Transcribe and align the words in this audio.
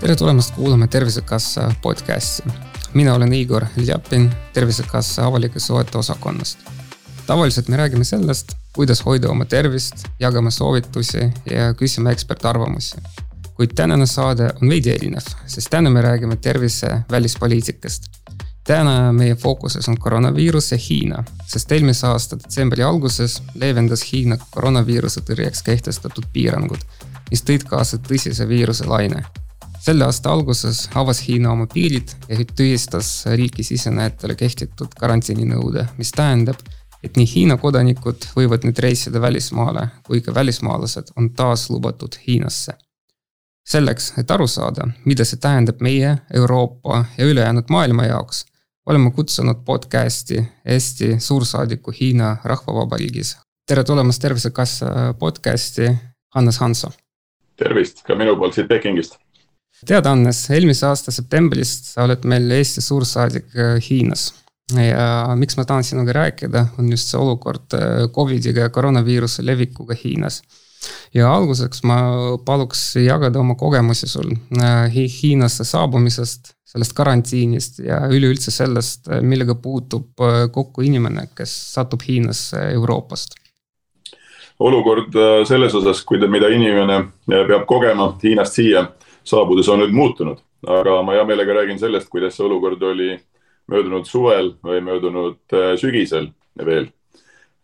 tere 0.00 0.16
tulemast 0.16 0.54
kuulama 0.54 0.86
Tervisekassa 0.86 1.74
podcasti. 1.82 2.42
mina 2.94 3.14
olen 3.14 3.32
Igor 3.32 3.64
Ljapin 3.76 4.30
Tervisekassa 4.52 5.26
avalike 5.26 5.60
suhete 5.60 5.98
osakonnast. 5.98 6.58
tavaliselt 7.26 7.68
me 7.68 7.76
räägime 7.76 8.04
sellest, 8.04 8.52
kuidas 8.72 9.04
hoida 9.04 9.28
oma 9.28 9.44
tervist, 9.44 9.94
jagame 10.20 10.50
soovitusi 10.50 11.18
ja 11.50 11.74
küsime 11.74 12.10
ekspertarvamusi. 12.10 12.96
kuid 13.54 13.70
tänane 13.74 14.06
saade 14.06 14.52
on 14.62 14.68
veidi 14.68 14.90
erinev, 14.90 15.26
sest 15.46 15.70
täna 15.70 15.90
me 15.90 16.02
räägime 16.02 16.36
tervise 16.36 17.00
välispoliitikast. 17.10 18.19
Täna 18.70 19.12
meie 19.12 19.34
fookuses 19.34 19.88
on 19.90 19.96
koroonaviirus 19.98 20.72
ja 20.72 20.78
Hiina, 20.78 21.24
sest 21.50 21.72
eelmise 21.74 22.06
aasta 22.06 22.36
detsembri 22.38 22.84
alguses 22.86 23.40
leevendas 23.58 24.04
Hiina 24.12 24.36
koroonaviiruse 24.50 25.24
tõrjeks 25.26 25.64
kehtestatud 25.66 26.28
piirangud, 26.32 26.84
mis 27.30 27.42
tõid 27.42 27.64
kaasa 27.66 27.98
tõsise 27.98 28.46
viiruse 28.48 28.86
laine 28.86 29.24
selle 29.80 30.04
aasta 30.04 30.30
alguses 30.30 30.84
avas 30.94 31.22
Hiina 31.26 31.50
oma 31.50 31.66
piirid 31.72 32.12
ja 32.28 32.36
tühistas 32.56 33.08
riiki 33.26 33.64
sisenejatele 33.64 34.36
kehtitud 34.36 34.92
karantiininõude, 35.00 35.86
mis 35.98 36.12
tähendab, 36.12 36.60
et 37.02 37.16
nii 37.16 37.26
Hiina 37.32 37.56
kodanikud 37.56 38.28
võivad 38.36 38.68
nüüd 38.68 38.78
reisida 38.84 39.20
välismaale, 39.24 39.88
kui 40.06 40.20
ka 40.20 40.34
välismaalased 40.36 41.10
on 41.16 41.32
taas 41.34 41.66
lubatud 41.70 42.20
Hiinasse. 42.26 42.76
selleks, 43.70 44.12
et 44.18 44.30
aru 44.30 44.46
saada, 44.46 44.88
mida 45.04 45.24
see 45.24 45.38
tähendab 45.38 45.80
meie, 45.80 46.16
Euroopa 46.34 47.04
ja 47.18 47.26
ülejäänud 47.26 47.68
maailma 47.70 48.04
jaoks, 48.04 48.44
oleme 48.86 49.10
kutsunud 49.10 49.64
podcasti 49.64 50.44
Eesti 50.64 51.20
suursaadiku 51.20 51.92
Hiina 52.00 52.36
Rahvavabariigis. 52.44 53.36
tere 53.66 53.84
tulemast 53.84 54.22
Tervisekassa 54.22 55.14
podcasti, 55.18 55.90
Hannes 56.34 56.58
Hanso. 56.58 56.90
tervist 57.56 58.02
ka 58.02 58.14
minu 58.14 58.36
poolt 58.36 58.54
siit 58.54 58.68
Pekingist 58.68 59.18
teadaannes, 59.86 60.50
eelmise 60.50 60.86
aasta 60.86 61.12
septembrist 61.12 61.92
sa 61.92 62.04
oled 62.04 62.24
meil 62.24 62.50
Eesti 62.50 62.80
suursaadik 62.80 63.56
äh, 63.56 63.76
Hiinas. 63.90 64.34
ja 64.70 65.34
miks 65.36 65.56
ma 65.58 65.64
tahan 65.64 65.84
sinuga 65.84 66.12
rääkida, 66.12 66.66
on 66.78 66.90
just 66.90 67.10
see 67.10 67.20
olukord 67.20 67.74
äh, 67.74 68.08
Covidiga 68.14 68.60
ja 68.60 68.68
koroonaviiruse 68.68 69.46
levikuga 69.46 69.94
Hiinas. 70.04 70.42
ja 71.14 71.34
alguseks 71.34 71.82
ma 71.82 71.98
paluks 72.44 72.96
jagada 72.96 73.38
oma 73.38 73.54
kogemusi 73.54 74.08
sul 74.08 74.32
äh, 74.56 74.88
Hiinasse 75.22 75.64
saabumisest, 75.64 76.54
sellest 76.70 76.94
karantiinist 76.96 77.80
ja 77.82 78.04
üleüldse 78.10 78.52
sellest, 78.54 79.10
millega 79.22 79.56
puutub 79.58 80.22
kokku 80.54 80.86
inimene, 80.86 81.26
kes 81.36 81.52
satub 81.74 82.06
Hiinasse 82.06 82.70
Euroopast 82.70 83.36
olukord 84.60 85.14
selles 85.48 85.74
osas, 85.74 86.02
mida 86.28 86.50
inimene 86.52 86.98
peab 87.26 87.62
kogema 87.66 88.10
Hiinast 88.22 88.58
siia 88.58 88.84
saabudes 89.24 89.68
on 89.68 89.82
nüüd 89.82 89.94
muutunud, 89.94 90.40
aga 90.68 91.00
ma 91.04 91.16
hea 91.16 91.24
meelega 91.28 91.60
räägin 91.60 91.80
sellest, 91.80 92.08
kuidas 92.12 92.36
see 92.36 92.46
olukord 92.46 92.82
oli 92.82 93.14
möödunud 93.70 94.06
suvel 94.08 94.54
või 94.64 94.80
möödunud 94.84 95.54
äh, 95.54 95.74
sügisel 95.80 96.30
veel. 96.66 96.88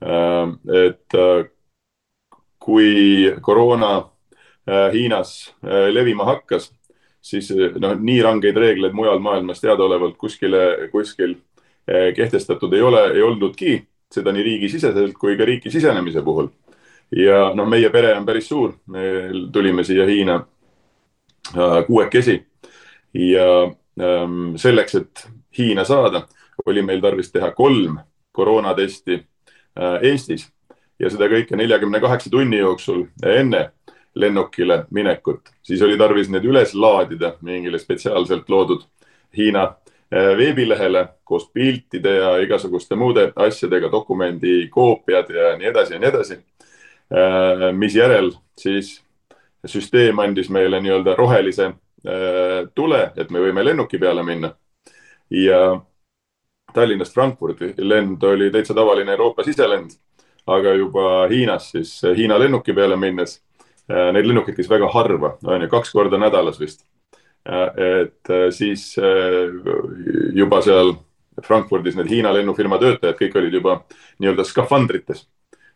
Äh, 0.05 0.53
et 0.87 1.17
äh, 1.19 1.47
kui 2.63 3.33
koroona 3.43 4.11
Hiinas 4.67 5.53
levima 5.95 6.25
hakkas, 6.27 6.73
siis 7.27 7.51
noh, 7.83 7.97
nii 7.99 8.21
rangeid 8.23 8.57
reegleid 8.57 8.95
mujal 8.95 9.19
maailmas 9.23 9.61
teadaolevalt 9.61 10.17
kuskile, 10.21 10.89
kuskil 10.93 11.37
kehtestatud 11.87 12.73
ei 12.75 12.83
ole, 12.83 13.03
ei 13.15 13.23
olnudki, 13.23 13.77
seda 14.11 14.33
nii 14.35 14.43
riigisiseselt 14.43 15.15
kui 15.19 15.37
ka 15.39 15.47
riiki 15.47 15.71
sisenemise 15.71 16.23
puhul. 16.23 16.49
ja 17.15 17.53
noh, 17.55 17.67
meie 17.69 17.91
pere 17.91 18.17
on 18.19 18.27
päris 18.27 18.49
suur, 18.49 18.73
me 18.91 19.03
tulime 19.53 19.85
siia 19.87 20.07
Hiina 20.07 20.41
Äh, 21.55 21.87
kuuekesi. 21.87 22.47
Ja 23.15 23.63
ähm, 24.01 24.57
selleks, 24.57 24.95
et 24.95 25.29
Hiina 25.59 25.85
saada, 25.85 26.27
oli 26.67 26.83
meil 26.83 27.01
tarvis 27.01 27.33
teha 27.33 27.51
kolm 27.51 27.99
koroonatesti 28.33 29.15
äh, 29.15 30.03
Eestis. 30.03 30.49
Ja 30.99 31.11
seda 31.13 31.29
kõike 31.31 31.57
neljakümne 31.57 32.01
kaheksa 32.01 32.31
tunni 32.33 32.59
jooksul 32.59 33.05
enne 33.23 33.71
lennukile 34.17 34.85
minekut, 34.91 35.53
siis 35.63 35.83
oli 35.85 35.99
tarvis 36.01 36.31
need 36.33 36.45
üles 36.49 36.75
laadida 36.75 37.35
mingile 37.45 37.79
spetsiaalselt 37.79 38.49
loodud 38.49 38.87
Hiina 39.37 39.63
äh, 39.69 40.33
veebilehele 40.39 41.07
koos 41.25 41.51
piltide 41.53 42.17
ja 42.17 42.37
igasuguste 42.41 42.97
muude 42.97 43.33
asjadega, 43.37 43.91
dokumendi 43.93 44.69
koopiad 44.73 45.31
ja 45.35 45.57
nii 45.61 45.73
edasi 45.73 45.95
ja 45.95 45.99
nii 46.01 46.09
edasi. 46.09 46.39
misjärel 47.73 48.33
siis 48.59 49.07
süsteem 49.67 50.19
andis 50.19 50.49
meile 50.51 50.81
nii-öelda 50.81 51.15
rohelise 51.15 51.67
äh, 51.67 51.75
tule, 52.75 53.11
et 53.17 53.31
me 53.31 53.43
võime 53.43 53.65
lennuki 53.65 53.99
peale 53.99 54.23
minna. 54.23 54.55
ja 55.31 55.81
Tallinnast 56.75 57.15
Frankfurdi 57.15 57.73
lend 57.79 58.23
oli 58.23 58.51
täitsa 58.51 58.75
tavaline 58.75 59.11
Euroopa 59.13 59.43
siselend, 59.43 59.91
aga 60.47 60.75
juba 60.75 61.27
Hiinas 61.29 61.71
siis 61.71 62.03
Hiina 62.17 62.39
lennuki 62.39 62.73
peale 62.73 62.97
minnes, 62.97 63.41
äh, 63.41 63.46
neid 63.89 64.27
lennukeid 64.27 64.57
käis 64.57 64.71
väga 64.71 64.89
harva, 64.91 65.37
on 65.47 65.63
ju, 65.63 65.69
kaks 65.71 65.93
korda 65.95 66.19
nädalas 66.19 66.61
vist. 66.61 66.87
Äh, 67.47 67.69
et 68.03 68.33
siis 68.55 68.89
juba 70.35 70.63
seal 70.67 70.97
Frankfurdis 71.45 71.99
need 71.99 72.11
Hiina 72.11 72.33
lennufirma 72.35 72.81
töötajad, 72.83 73.19
kõik 73.21 73.39
olid 73.39 73.61
juba 73.61 73.79
nii-öelda 74.19 74.45
skafandrites, 74.49 75.27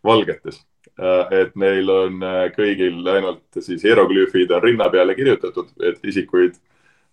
valgetes 0.04 0.62
Äh, 1.00 1.41
et 1.41 1.54
neil 1.56 1.88
on 1.88 2.21
äh, 2.25 2.47
kõigil 2.53 2.98
ainult 3.09 3.60
siis 3.65 3.84
hieroglüüfid 3.87 4.50
on 4.53 4.62
rinna 4.65 4.91
peale 4.92 5.15
kirjutatud, 5.16 5.71
et 5.87 6.03
isikuid, 6.04 6.59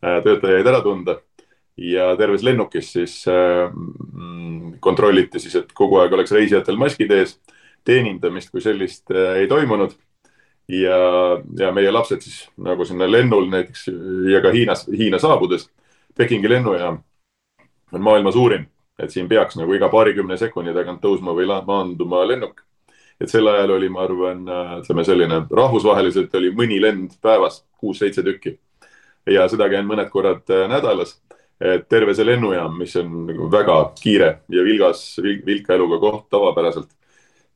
äh, 0.03 0.19
töötajaid 0.25 0.67
ära 0.67 0.83
tunda. 0.83 1.21
ja 1.77 2.15
terves 2.17 2.41
lennukis 2.41 2.87
siis 2.89 3.11
kontrolliti 4.81 5.37
siis, 5.39 5.55
et 5.59 5.67
kogu 5.77 5.99
aeg 6.01 6.15
oleks 6.17 6.31
reisijatel 6.33 6.77
maskid 6.81 7.11
ees. 7.13 7.35
teenindamist 7.85 8.49
kui 8.49 8.61
sellist 8.61 9.11
ei 9.11 9.45
toimunud. 9.47 9.93
Ja, 10.67 11.00
ja 11.59 11.72
meie 11.72 11.91
lapsed 11.91 12.22
siis 12.22 12.47
nagu 12.57 12.85
sinna 12.85 13.07
lennul 13.11 13.50
näiteks 13.51 13.88
ja 14.31 14.41
ka 14.41 14.51
Hiinas, 14.51 14.88
Hiina 14.91 15.19
saabudes, 15.19 15.69
Pekingi 16.17 16.50
lennujaam 16.50 17.01
on 17.94 18.01
maailma 18.03 18.31
suurim, 18.31 18.66
et 19.00 19.11
siin 19.13 19.29
peaks 19.29 19.56
nagu 19.56 19.73
iga 19.73 19.89
paarikümne 19.89 20.38
sekundi 20.38 20.73
tagant 20.75 21.03
tõusma 21.03 21.35
või 21.38 21.47
maanduma 21.66 22.25
lennuk 22.27 22.67
et 23.22 23.31
sel 23.31 23.50
ajal 23.50 23.73
oli, 23.77 23.89
ma 23.89 24.03
arvan, 24.06 24.44
ütleme 24.81 25.06
selline 25.06 25.41
rahvusvaheliselt 25.59 26.35
oli 26.38 26.51
mõni 26.56 26.77
lend 26.81 27.17
päevas, 27.22 27.63
kuus-seitse 27.81 28.23
tükki. 28.25 28.57
ja 29.27 29.47
seda 29.51 29.67
käin 29.69 29.88
mõned 29.88 30.09
korrad 30.09 30.45
äh, 30.50 30.67
nädalas. 30.72 31.22
terve 31.89 32.13
see 32.13 32.25
lennujaam, 32.25 32.75
mis 32.77 32.95
on 32.95 33.25
nagu 33.25 33.47
väga 33.50 33.75
kiire 33.97 34.27
ja 34.50 34.63
vilgas, 34.63 35.17
vilka 35.45 35.73
eluga 35.73 35.97
koht 36.00 36.27
tavapäraselt. 36.29 36.89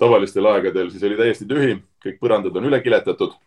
Tavalistel 0.02 0.50
aegadel 0.50 0.90
siis 0.92 1.06
oli 1.08 1.20
täiesti 1.20 1.48
tühi, 1.50 1.78
kõik 2.04 2.20
põrandad 2.22 2.58
on 2.58 2.68
üle 2.72 2.82
kiletatud. 2.84 3.38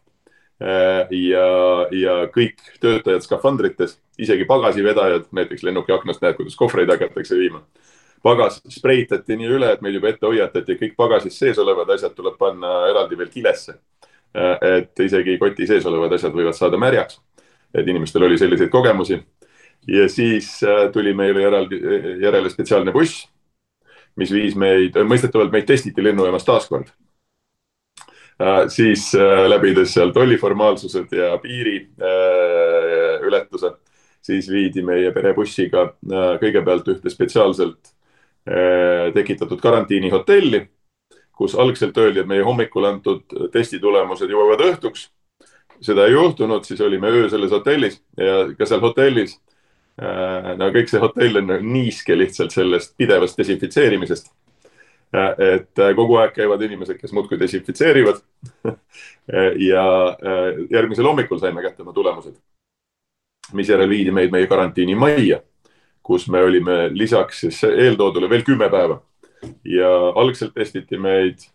Äh, 0.62 1.10
ja, 1.10 1.46
ja 1.90 2.18
kõik 2.34 2.62
töötajad 2.80 3.26
skafandrites, 3.26 3.98
isegi 4.22 4.46
pagasivedajad, 4.46 5.26
näiteks 5.34 5.66
lennuki 5.66 5.92
aknast 5.92 6.22
näed, 6.22 6.38
kuidas 6.38 6.54
kohvreid 6.58 6.92
hakatakse 6.94 7.38
viima 7.38 7.64
pagas 8.24 8.60
spreitati 8.72 9.36
nii 9.36 9.50
üle, 9.58 9.70
et 9.74 9.82
meid 9.84 9.98
juba 9.98 10.10
ette 10.10 10.26
hoiatati, 10.26 10.78
kõik 10.80 10.94
pagasis 10.96 11.36
sees 11.40 11.60
olevad 11.60 11.90
asjad 11.94 12.14
tuleb 12.16 12.38
panna 12.40 12.86
eraldi 12.88 13.18
veel 13.20 13.32
kilesse. 13.32 13.80
et 14.34 15.00
isegi 15.00 15.36
koti 15.38 15.66
sees 15.66 15.84
olevad 15.86 16.12
asjad 16.16 16.32
võivad 16.34 16.56
saada 16.56 16.78
märjaks. 16.80 17.20
et 17.74 17.86
inimestel 17.86 18.22
oli 18.22 18.38
selliseid 18.38 18.70
kogemusi. 18.70 19.20
ja 19.88 20.08
siis 20.08 20.62
äh, 20.62 20.90
tuli 20.92 21.14
meile 21.14 21.42
eraldi, 21.42 21.80
järele 22.22 22.50
spetsiaalne 22.50 22.92
buss, 22.92 23.28
mis 24.16 24.32
viis 24.32 24.54
meid, 24.56 24.96
mõistetavalt 25.08 25.52
meid 25.52 25.66
testiti 25.66 26.04
lennujaamas 26.04 26.44
taaskord. 26.46 26.86
Äh, 28.42 28.68
siis 28.68 29.14
äh, 29.14 29.48
läbides 29.48 29.94
seal 29.94 30.12
tolliformaalsused 30.14 31.12
ja 31.14 31.38
piiriületuse, 31.42 33.70
siis 34.24 34.50
viidi 34.50 34.82
meie 34.82 35.12
perebussiga 35.14 35.94
kõigepealt 36.40 36.88
ühte 36.94 37.10
spetsiaalselt 37.12 37.94
Äh, 38.44 39.12
tekitatud 39.14 39.60
karantiinihotelli, 39.60 40.66
kus 41.32 41.54
algselt 41.56 41.96
öeldi, 41.96 42.20
et 42.20 42.28
meie 42.28 42.42
hommikul 42.44 42.84
antud 42.84 43.22
testi 43.52 43.78
tulemused 43.80 44.28
jõuavad 44.28 44.60
õhtuks. 44.66 45.08
seda 45.80 46.04
ei 46.06 46.12
juhtunud, 46.12 46.64
siis 46.64 46.80
olime 46.80 47.08
öö 47.08 47.28
selles 47.28 47.50
hotellis 47.50 48.02
ja 48.16 48.54
ka 48.58 48.66
seal 48.66 48.80
hotellis. 48.80 49.40
Äh, 50.02 50.50
no 50.58 50.70
kõik 50.74 50.90
see 50.90 51.02
hotell 51.02 51.38
on 51.42 51.52
niiske 51.68 52.16
lihtsalt 52.18 52.54
sellest 52.54 52.96
pidevast 52.98 53.38
desinfitseerimisest. 53.38 54.32
Äh, 55.14 55.30
et 55.46 55.84
kogu 55.96 56.18
aeg 56.22 56.34
käivad 56.34 56.62
inimesed, 56.66 56.98
kes 57.00 57.14
muudkui 57.14 57.38
desinfitseerivad. 57.40 58.20
ja 59.70 59.84
järgmisel 60.70 61.06
hommikul 61.08 61.40
saime 61.40 61.62
kätte 61.64 61.80
oma 61.82 61.94
tulemused, 61.96 62.34
misjärel 63.56 63.88
viidi 63.88 64.12
meid 64.12 64.34
meie 64.34 64.48
karantiinimajja 64.50 65.40
kus 66.04 66.28
me 66.28 66.42
olime 66.44 66.90
lisaks 66.92 67.40
siis 67.40 67.62
eeltoodule 67.64 68.28
veel 68.28 68.44
kümme 68.44 68.68
päeva 68.70 68.98
ja 69.64 69.90
algselt 70.20 70.52
testiti 70.54 70.98
meid, 71.00 71.46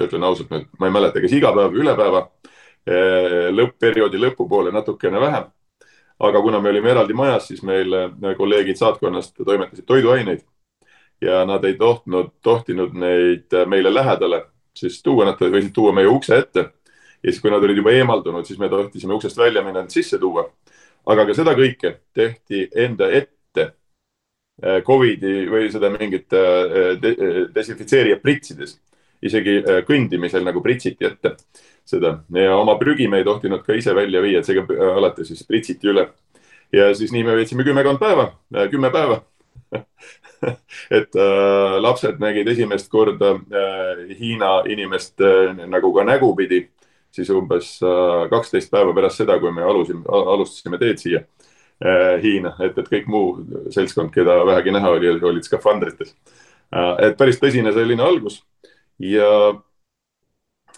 ütlen 0.00 0.24
ausalt 0.28 0.52
nüüd, 0.52 0.68
ma 0.78 0.88
ei 0.88 0.94
mäleta, 0.94 1.20
kas 1.24 1.32
iga 1.36 1.52
päev 1.56 1.72
või 1.72 1.82
üle 1.84 1.94
päeva, 1.96 2.22
lõppperioodi 3.56 4.20
lõpupoole 4.20 4.72
natukene 4.74 5.20
vähem. 5.20 5.48
Aga 6.22 6.42
kuna 6.42 6.60
me 6.60 6.70
olime 6.70 6.90
eraldi 6.90 7.14
majas, 7.18 7.48
siis 7.50 7.62
meil 7.66 7.94
kolleegid 8.38 8.78
saatkonnast 8.78 9.36
toimetasid 9.44 9.84
toiduaineid 9.86 10.44
ja 11.22 11.44
nad 11.46 11.64
ei 11.64 11.74
tohtnud, 11.78 12.30
tohtinud 12.42 12.94
neid 12.98 13.54
meile 13.66 13.94
lähedale 13.94 14.44
siis 14.76 15.02
tuua, 15.02 15.26
nad 15.28 15.40
võisid 15.40 15.72
tuua 15.74 15.92
meie 15.94 16.08
ukse 16.10 16.38
ette. 16.38 16.60
ja 17.22 17.30
siis, 17.30 17.40
kui 17.40 17.50
nad 17.50 17.62
olid 17.62 17.76
juba 17.76 17.92
eemaldunud, 17.94 18.46
siis 18.46 18.58
me 18.58 18.68
tohtisime 18.68 19.14
uksest 19.14 19.38
välja 19.38 19.62
minna, 19.62 19.82
nad 19.82 19.90
sisse 19.90 20.18
tuua. 20.18 20.50
aga 21.06 21.26
ka 21.26 21.34
seda 21.34 21.54
kõike 21.58 21.96
tehti 22.14 22.68
enda 22.74 23.08
ette 23.10 23.62
äh, 24.62 24.82
Covidi 24.86 25.48
või 25.50 25.70
seda 25.72 25.90
mingit 25.90 26.32
äh, 26.32 26.98
desinfitseerijat 27.54 28.22
pritsides, 28.22 28.78
isegi 29.22 29.58
äh, 29.58 29.82
kõndimisel 29.86 30.44
nagu 30.44 30.62
pritsiti 30.62 31.04
ette 31.04 31.36
seda 31.88 32.16
ja 32.34 32.56
oma 32.56 32.76
prügi 32.80 33.08
me 33.10 33.22
ei 33.22 33.26
tohtinud 33.26 33.64
ka 33.66 33.74
ise 33.74 33.94
välja 33.94 34.22
viia, 34.22 34.40
et 34.40 34.48
see 34.48 34.58
ka 34.58 34.90
alati 34.96 35.26
siis 35.26 35.42
pritsiti 35.46 35.90
üle. 35.90 36.08
ja 36.72 36.92
siis 36.94 37.12
nii 37.12 37.24
me 37.24 37.36
veetsime 37.36 37.64
kümmekond 37.64 38.00
päeva, 38.00 38.32
kümme 38.70 38.90
päeva 38.90 39.20
et 40.90 41.16
äh, 41.16 41.76
lapsed 41.80 42.20
nägid 42.20 42.48
esimest 42.52 42.90
korda 42.92 43.34
äh, 43.36 44.02
Hiina 44.18 44.62
inimest 44.68 45.20
äh, 45.20 45.54
nagu 45.68 45.92
ka 45.94 46.04
nägupidi, 46.04 46.66
siis 47.12 47.30
umbes 47.30 47.74
äh, 47.82 48.28
kaksteist 48.30 48.70
päeva 48.72 48.94
pärast 48.96 49.22
seda, 49.22 49.38
kui 49.40 49.52
me 49.54 49.64
alusime, 49.64 50.04
alustasime 50.08 50.80
teed 50.82 51.02
siia 51.02 51.22
äh, 51.22 52.16
Hiina, 52.22 52.56
et, 52.60 52.78
et 52.78 52.88
kõik 52.94 53.10
muu 53.12 53.34
seltskond, 53.74 54.12
keda 54.14 54.40
vähegi 54.48 54.74
näha 54.74 54.96
oli, 54.98 55.12
olid 55.20 55.48
skafandrites 55.48 56.14
äh,. 56.74 56.94
et 57.08 57.18
päris 57.20 57.40
tõsine 57.42 57.74
selline 57.74 58.04
algus 58.04 58.42
ja 59.02 59.28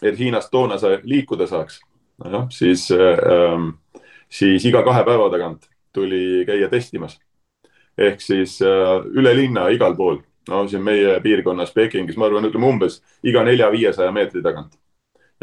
et 0.02 0.19
Hiinast 0.19 0.50
toona 0.50 0.79
sa 0.79 0.96
liikuda 1.02 1.46
saaks, 1.46 1.81
noh 2.25 2.49
siis 2.50 2.91
äh,, 2.94 3.70
siis 4.29 4.64
iga 4.67 4.82
kahe 4.82 5.05
päeva 5.06 5.31
tagant 5.31 5.69
tuli 5.94 6.44
käia 6.46 6.69
testimas. 6.69 7.19
Ehk 7.99 8.20
siis 8.20 8.58
äh, 8.62 9.05
üle 9.14 9.35
linna 9.37 9.69
igal 9.70 9.94
pool, 9.96 10.19
no 10.50 10.64
siin 10.69 10.82
meie 10.82 11.20
piirkonnas 11.23 11.70
Pekingis, 11.75 12.17
ma 12.19 12.26
arvan, 12.26 12.49
ütleme 12.49 12.67
umbes 12.67 12.99
iga 13.23 13.44
nelja-viiesaja 13.46 14.11
meetri 14.14 14.43
tagant 14.43 14.75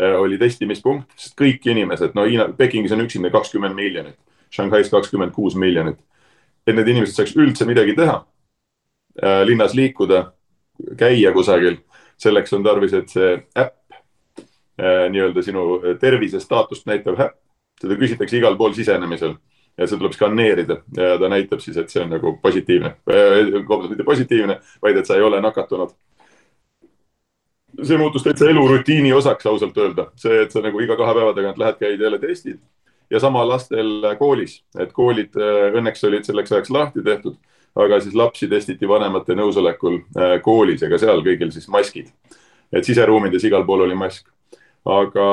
äh, 0.01 0.17
oli 0.19 0.39
testimispunkt, 0.41 1.15
sest 1.15 1.37
kõik 1.39 1.63
inimesed, 1.71 2.11
no 2.17 2.27
Hiina, 2.27 2.49
Pekingis 2.57 2.91
on 2.91 3.05
üksinda 3.05 3.31
kakskümmend 3.31 3.77
miljonit, 3.77 4.19
Shanghais 4.51 4.91
kakskümmend 4.91 5.31
kuus 5.35 5.55
miljonit. 5.55 5.99
et 6.67 6.75
need 6.75 6.87
inimesed 6.91 7.15
saaks 7.15 7.31
üldse 7.39 7.65
midagi 7.65 7.95
teha, 7.97 8.19
äh, 9.23 9.41
linnas 9.47 9.73
liikuda, 9.73 10.25
käia 10.99 11.31
kusagil, 11.33 11.79
selleks 12.21 12.53
on 12.53 12.63
tarvis, 12.63 12.93
et 12.93 13.09
see 13.09 13.31
äpp, 13.57 13.77
nii-öelda 14.81 15.43
sinu 15.45 15.65
tervise 16.01 16.39
staatust 16.41 16.87
näitav 16.89 17.19
äpp, 17.21 17.37
seda 17.81 17.97
küsitakse 17.99 18.39
igal 18.39 18.55
pool 18.57 18.73
sisenemisel 18.73 19.35
ja 19.77 19.87
see 19.87 19.97
tuleb 19.97 20.15
skaneerida. 20.15 20.81
Ja 20.97 21.17
ta 21.19 21.29
näitab 21.31 21.61
siis, 21.63 21.77
et 21.77 21.89
see 21.89 22.03
on 22.03 22.11
nagu 22.13 22.35
positiivne, 22.43 22.95
vabandust, 23.07 23.91
mitte 23.93 24.07
positiivne, 24.07 24.59
vaid 24.83 24.99
et 24.99 25.09
sa 25.09 25.17
ei 25.17 25.27
ole 25.27 25.41
nakatunud. 25.41 25.93
see 27.81 27.97
muutus 27.97 28.23
täitsa 28.23 28.49
elurutiini 28.49 29.13
osaks 29.15 29.45
ausalt 29.47 29.77
öelda, 29.79 30.09
see, 30.19 30.41
et 30.43 30.51
sa 30.51 30.61
nagu 30.61 30.79
iga 30.83 30.97
kahe 30.99 31.13
päeva 31.15 31.31
tagant 31.33 31.57
lähed, 31.57 31.77
käid 31.79 32.01
jälle 32.01 32.19
testid. 32.19 32.59
Ja 33.09 33.19
sama 33.19 33.45
lastel 33.47 34.03
koolis, 34.19 34.61
et 34.79 34.91
koolid 34.93 35.35
äh, 35.39 35.71
õnneks 35.79 36.03
olid 36.07 36.27
selleks 36.27 36.51
ajaks 36.51 36.69
lahti 36.69 37.03
tehtud, 37.03 37.37
aga 37.75 37.99
siis 38.03 38.15
lapsi 38.15 38.47
testiti 38.51 38.87
vanemate 38.87 39.35
nõusolekul 39.39 39.97
äh, 39.97 40.35
koolis 40.43 40.83
ja 40.83 40.89
ka 40.91 40.99
seal 40.99 41.23
kõigil 41.23 41.51
siis 41.51 41.67
maskid. 41.67 42.11
et 42.71 42.85
siseruumides 42.85 43.43
igal 43.43 43.65
pool 43.67 43.81
oli 43.87 43.95
mask 43.95 44.27
aga 44.85 45.25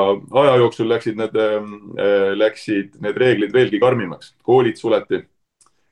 aja 0.43 0.55
jooksul 0.61 0.89
läksid 0.89 1.17
need, 1.17 1.35
äh, 1.35 2.31
läksid 2.37 2.99
need 3.01 3.17
reeglid 3.17 3.53
veelgi 3.53 3.79
karmimaks, 3.81 4.33
koolid 4.45 4.77
suleti, 4.77 5.23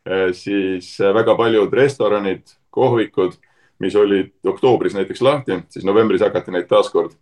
äh, 0.08 0.30
siis 0.34 0.98
väga 1.00 1.36
paljud 1.38 1.74
restoranid, 1.74 2.46
kohvikud, 2.70 3.38
mis 3.82 3.96
olid 3.96 4.34
oktoobris 4.46 4.94
näiteks 4.98 5.22
lahti, 5.22 5.62
siis 5.70 5.86
novembris 5.86 6.22
hakati 6.26 6.54
neid 6.54 6.70
taaskord 6.70 7.16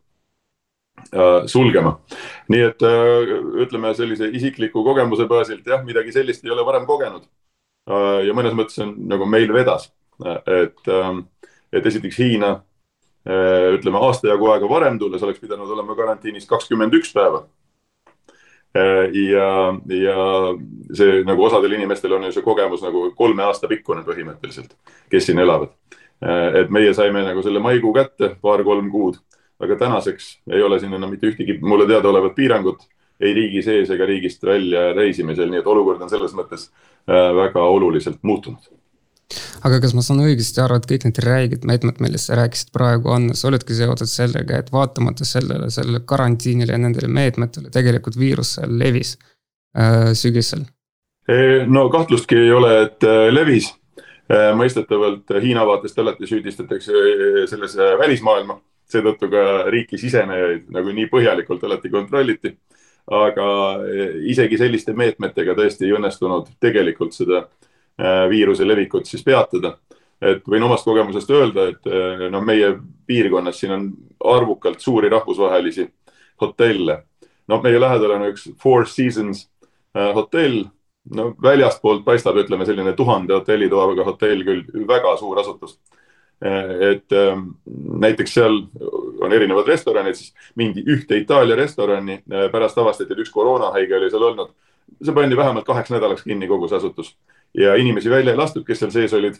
sulgema. 1.52 2.00
nii 2.50 2.62
et 2.64 2.82
ütleme 3.62 3.92
sellise 3.94 4.30
isikliku 4.32 4.84
kogemuse 4.84 5.28
baasilt 5.28 5.68
jah, 5.68 5.84
midagi 5.86 6.14
sellist 6.16 6.46
ei 6.46 6.52
ole 6.52 6.64
varem 6.66 6.86
kogenud. 6.88 7.28
ja 8.26 8.34
mõnes 8.34 8.56
mõttes 8.56 8.80
on 8.82 8.96
nagu 9.08 9.28
meil 9.28 9.52
vedas, 9.54 9.92
et, 10.48 10.88
et 11.76 11.86
esiteks 11.92 12.18
Hiina 12.18 12.54
ütleme 13.25 13.98
aasta 14.06 14.27
jagu 14.30 14.51
aega 14.54 14.69
varem 14.69 15.00
tulles 15.01 15.24
oleks 15.25 15.39
pidanud 15.42 15.69
olema 15.74 15.95
karantiinis 15.98 16.45
kakskümmend 16.45 16.94
üks 16.94 17.13
päeva. 17.13 17.45
Äh, 18.75 19.10
ja, 19.13 19.74
ja 19.88 20.16
see 20.94 21.22
nagu 21.24 21.45
osadel 21.48 21.77
inimestel 21.77 22.13
on 22.18 22.27
ju 22.27 22.33
see 22.36 22.44
kogemus 22.44 22.83
nagu 22.83 23.07
kolme 23.16 23.45
aasta 23.48 23.69
pikkune 23.72 24.04
põhimõtteliselt, 24.04 24.74
kes 25.12 25.30
siin 25.30 25.39
elavad. 25.39 25.72
Äh, 26.19 26.60
et 26.62 26.74
meie 26.75 26.92
saime 26.94 27.24
nagu 27.24 27.44
selle 27.45 27.63
maikuu 27.63 27.94
kätte 27.95 28.33
paar-kolm 28.44 28.92
kuud, 28.92 29.22
aga 29.63 29.80
tänaseks 29.80 30.30
ei 30.51 30.63
ole 30.63 30.81
siin 30.81 30.94
enam 30.94 31.16
mitte 31.16 31.31
ühtegi 31.31 31.56
mulle 31.63 31.88
teadaolevat 31.88 32.36
piirangut 32.36 32.83
ei 33.24 33.31
riigi 33.33 33.62
sees 33.63 33.89
ega 33.95 34.06
riigist 34.10 34.44
välja 34.44 34.89
reisimisel, 34.94 35.48
nii 35.48 35.62
et 35.62 35.68
olukord 35.72 36.01
on 36.04 36.12
selles 36.12 36.33
mõttes 36.36 36.68
väga 37.07 37.63
oluliselt 37.63 38.19
muutunud 38.27 38.68
aga 39.66 39.80
kas 39.83 39.95
ma 39.98 40.04
saan 40.06 40.22
õigesti 40.25 40.62
aru, 40.63 40.77
et 40.80 40.88
kõik 40.89 41.07
need 41.07 41.22
räiged 41.25 41.66
meetmed, 41.68 42.01
millest 42.04 42.30
sa 42.30 42.38
rääkisid 42.39 42.72
praegu 42.75 43.12
on, 43.16 43.31
sa 43.38 43.50
oledki 43.50 43.77
seotud 43.77 44.10
sellega, 44.10 44.60
et 44.62 44.72
vaatamata 44.74 45.27
sellele, 45.27 45.72
sellele 45.74 46.04
karantiinile 46.07 46.75
ja 46.75 46.81
nendele 46.81 47.10
meetmetele 47.12 47.74
tegelikult 47.74 48.19
viirus 48.19 48.56
seal 48.60 48.77
levis 48.80 49.16
äh, 49.77 50.13
sügisel? 50.18 50.66
no 51.68 51.88
kahtlustki 51.89 52.38
ei 52.38 52.51
ole, 52.54 52.75
et 52.83 53.04
äh, 53.04 53.27
levis. 53.33 53.72
Äh, 54.25 54.51
mõistetavalt 54.57 55.30
Hiina 55.42 55.66
vaatest 55.66 56.00
alati 56.01 56.30
süüdistatakse 56.30 56.94
äh, 56.94 57.42
selles 57.50 57.75
välismaailma, 57.77 58.60
seetõttu 58.89 59.30
ka 59.30 59.44
riiki 59.74 59.98
sisenejaid 60.01 60.69
nagu 60.74 60.94
nii 60.94 61.10
põhjalikult 61.10 61.66
alati 61.66 61.89
kontrolliti. 61.89 62.57
aga 63.06 63.44
isegi 64.25 64.57
selliste 64.57 64.94
meetmetega 64.98 65.54
tõesti 65.54 65.86
ei 65.86 65.92
õnnestunud 65.94 66.48
tegelikult 66.60 67.13
seda 67.13 67.44
Äh, 67.45 67.74
viiruse 68.30 68.68
levikut 68.68 69.06
siis 69.06 69.24
peatada. 69.24 69.77
et 70.21 70.45
võin 70.47 70.63
omast 70.63 70.86
kogemusest 70.88 71.30
öelda, 71.30 71.68
et 71.69 71.88
äh, 71.92 72.30
noh, 72.31 72.42
meie 72.44 72.71
piirkonnas 73.07 73.60
siin 73.60 73.72
on 73.75 73.89
arvukalt 74.24 74.79
suuri 74.79 75.10
rahvusvahelisi 75.10 75.89
hotelle. 76.41 77.03
noh, 77.48 77.62
meie 77.63 77.79
lähedal 77.79 78.12
on 78.12 78.29
üks 78.31 78.50
Four 78.62 78.88
Seasons 78.88 79.50
äh, 79.98 80.13
hotell, 80.15 80.63
no 81.15 81.36
väljastpoolt 81.41 82.05
paistab, 82.05 82.39
ütleme 82.41 82.65
selline 82.65 82.93
tuhande 82.93 83.34
hotellitoaga 83.34 84.03
hotell 84.03 84.43
küll, 84.43 84.63
väga 84.88 85.17
suur 85.17 85.39
asutus 85.39 85.79
et 86.91 87.13
ähm, 87.15 87.48
näiteks 88.00 88.34
seal 88.34 88.58
on 89.24 89.34
erinevad 89.34 89.67
restoranid, 89.67 90.17
siis 90.20 90.34
mindi 90.60 90.84
ühte 90.84 91.17
Itaalia 91.17 91.55
restorani, 91.55 92.20
pärast 92.51 92.77
avastati, 92.77 93.13
et 93.13 93.24
üks 93.24 93.31
koroonahaige 93.31 93.96
oli 93.98 94.10
seal 94.12 94.25
olnud. 94.29 94.51
See 95.04 95.15
pandi 95.15 95.38
vähemalt 95.38 95.65
kaheks 95.65 95.92
nädalaks 95.94 96.24
kinni 96.24 96.48
kogu 96.48 96.68
see 96.68 96.77
asutus 96.77 97.15
ja 97.54 97.75
inimesi 97.75 98.10
välja 98.10 98.34
ei 98.34 98.38
lastud, 98.38 98.65
kes 98.68 98.80
seal 98.80 98.92
sees 98.92 99.13
olid. 99.13 99.39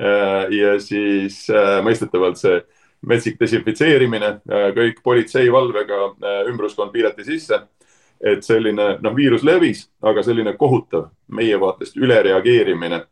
Äh, 0.00 0.50
ja 0.52 0.74
siis 0.80 1.46
äh, 1.50 1.78
mõistetavalt 1.84 2.38
see 2.40 2.60
metsik 3.06 3.38
desinfitseerimine, 3.40 4.28
äh, 4.44 4.68
kõik 4.76 5.00
politseivalvega 5.04 6.02
ümbruskond 6.50 6.92
piirati 6.92 7.24
sisse. 7.24 7.66
et 8.16 8.40
selline 8.44 8.96
noh, 9.04 9.12
viirus 9.12 9.42
levis, 9.44 9.90
aga 10.00 10.22
selline 10.24 10.54
kohutav 10.56 11.10
meie 11.28 11.58
vaatest 11.60 11.98
ülereageerimine 12.00 13.02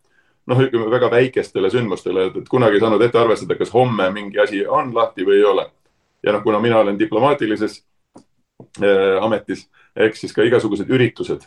noh, 0.47 0.61
ütleme 0.61 0.91
väga 0.93 1.11
väikestele 1.13 1.71
sündmustele, 1.73 2.29
et 2.31 2.49
kunagi 2.51 2.79
ei 2.79 2.85
saanud 2.85 3.03
ette 3.05 3.21
arvestada, 3.21 3.57
kas 3.59 3.73
homme 3.75 4.11
mingi 4.15 4.41
asi 4.43 4.65
on 4.67 4.95
lahti 4.97 5.27
või 5.27 5.41
ei 5.41 5.49
ole. 5.49 5.67
ja 6.25 6.33
noh, 6.33 6.41
kuna 6.43 6.59
mina 6.61 6.79
olen 6.81 6.99
diplomaatilises 6.99 7.83
äh, 8.81 9.19
ametis, 9.21 9.67
ehk 9.97 10.17
siis 10.17 10.33
ka 10.33 10.45
igasugused 10.45 10.89
üritused. 10.89 11.45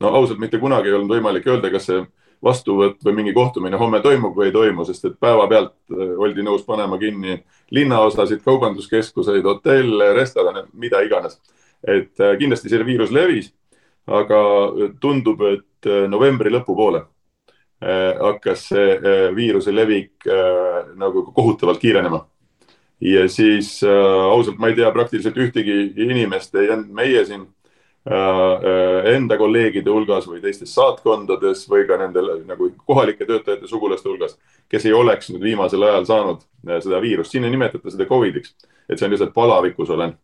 No 0.00 0.14
ausalt, 0.16 0.40
mitte 0.40 0.58
kunagi 0.58 0.88
ei 0.88 0.96
olnud 0.96 1.12
võimalik 1.12 1.46
öelda, 1.46 1.70
kas 1.72 1.88
see 1.90 2.00
vastuvõtt 2.44 3.04
või 3.04 3.18
mingi 3.18 3.32
kohtumine 3.36 3.78
homme 3.80 4.00
toimub 4.00 4.36
või 4.36 4.48
ei 4.48 4.54
toimu, 4.54 4.84
sest 4.88 5.04
et 5.04 5.16
päevapealt 5.20 5.74
äh, 5.92 6.12
oldi 6.24 6.44
nõus 6.44 6.64
panema 6.64 6.98
kinni 7.00 7.40
linnaosasid, 7.76 8.40
kaubanduskeskuseid, 8.44 9.44
hotelle, 9.44 10.12
restorane, 10.16 10.64
mida 10.72 11.02
iganes. 11.04 11.40
et 11.84 12.20
äh, 12.20 12.36
kindlasti 12.38 12.68
see 12.68 12.84
viirus 12.84 13.12
levis, 13.12 13.52
aga 14.06 14.40
tundub, 15.00 15.42
et 15.42 15.86
äh, 15.86 16.08
novembri 16.08 16.50
lõpupoole 16.50 17.06
hakkas 17.80 18.66
see 18.68 18.96
viiruse 19.32 19.72
levik 19.72 20.26
nagu 21.00 21.22
kohutavalt 21.32 21.78
kiirenema. 21.80 22.18
ja 23.00 23.22
siis 23.28 23.70
ausalt, 23.84 24.58
ma 24.60 24.68
ei 24.68 24.76
tea 24.76 24.90
praktiliselt 24.92 25.38
ühtegi 25.40 25.94
inimest, 25.96 26.54
ei 26.60 26.68
olnud 26.68 26.92
meie 26.92 27.24
siin 27.24 27.46
enda 28.00 29.36
kolleegide 29.36 29.92
hulgas 29.92 30.24
või 30.24 30.38
teistes 30.40 30.72
saatkondades 30.72 31.66
või 31.68 31.82
ka 31.84 31.98
nendel 32.00 32.30
nagu 32.48 32.70
kohalike 32.88 33.26
töötajate 33.28 33.68
sugulaste 33.68 34.08
hulgas, 34.08 34.38
kes 34.72 34.86
ei 34.88 34.94
oleks 34.96 35.28
nüüd 35.34 35.44
viimasel 35.44 35.84
ajal 35.84 36.08
saanud 36.08 36.46
seda 36.80 37.00
viirust, 37.04 37.34
siin 37.34 37.44
ei 37.44 37.52
nimetata 37.52 37.92
seda 37.92 38.08
Covidiks, 38.08 38.54
et 38.88 38.96
see 38.96 39.04
on 39.04 39.12
lihtsalt 39.12 39.36
palavikus 39.36 39.92
olen 39.92 40.16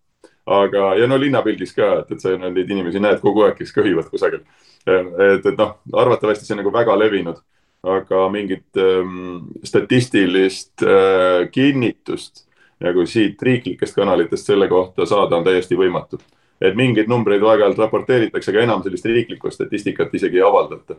aga, 0.46 0.94
ja 1.00 1.08
no 1.10 1.18
linnapildis 1.20 1.74
ka, 1.76 1.90
et, 2.02 2.14
et 2.14 2.22
sa 2.22 2.32
neid 2.38 2.70
inimesi 2.70 3.02
näed 3.02 3.20
kogu 3.24 3.44
aeg, 3.46 3.58
kes 3.58 3.74
köhivad 3.74 4.08
kusagil. 4.12 4.44
et, 4.86 5.46
et 5.46 5.58
noh, 5.58 5.76
arvatavasti 5.92 6.46
see 6.46 6.54
on 6.54 6.62
nagu 6.62 6.72
väga 6.74 6.94
levinud, 6.98 7.40
aga 7.86 8.26
mingit 8.32 8.80
ähm, 8.80 9.50
statistilist 9.66 10.82
äh, 10.82 11.46
kinnitust 11.52 12.46
nagu 12.82 13.06
siit 13.08 13.42
riiklikest 13.42 13.94
kanalitest 13.96 14.50
selle 14.50 14.68
kohta 14.68 15.06
saada 15.08 15.38
on 15.38 15.46
täiesti 15.46 15.78
võimatu. 15.78 16.18
Et 16.60 16.76
mingeid 16.78 17.08
numbreid 17.08 17.42
aeg-ajalt 17.42 17.78
raporteeritakse, 17.84 18.52
aga 18.52 18.64
enam 18.64 18.84
sellist 18.84 19.08
riiklikku 19.08 19.50
statistikat 19.52 20.14
isegi 20.14 20.40
ei 20.40 20.46
avaldata. 20.46 20.98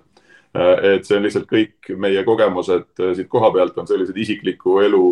Äh, 0.58 0.74
et 0.94 1.08
see 1.08 1.18
on 1.18 1.26
lihtsalt 1.26 1.48
kõik 1.50 1.92
meie 1.98 2.24
kogemused 2.28 2.90
äh, 3.02 3.14
siit 3.18 3.30
koha 3.32 3.52
pealt 3.56 3.78
on 3.78 3.90
sellised 3.90 4.18
isikliku 4.18 4.80
elu 4.86 5.06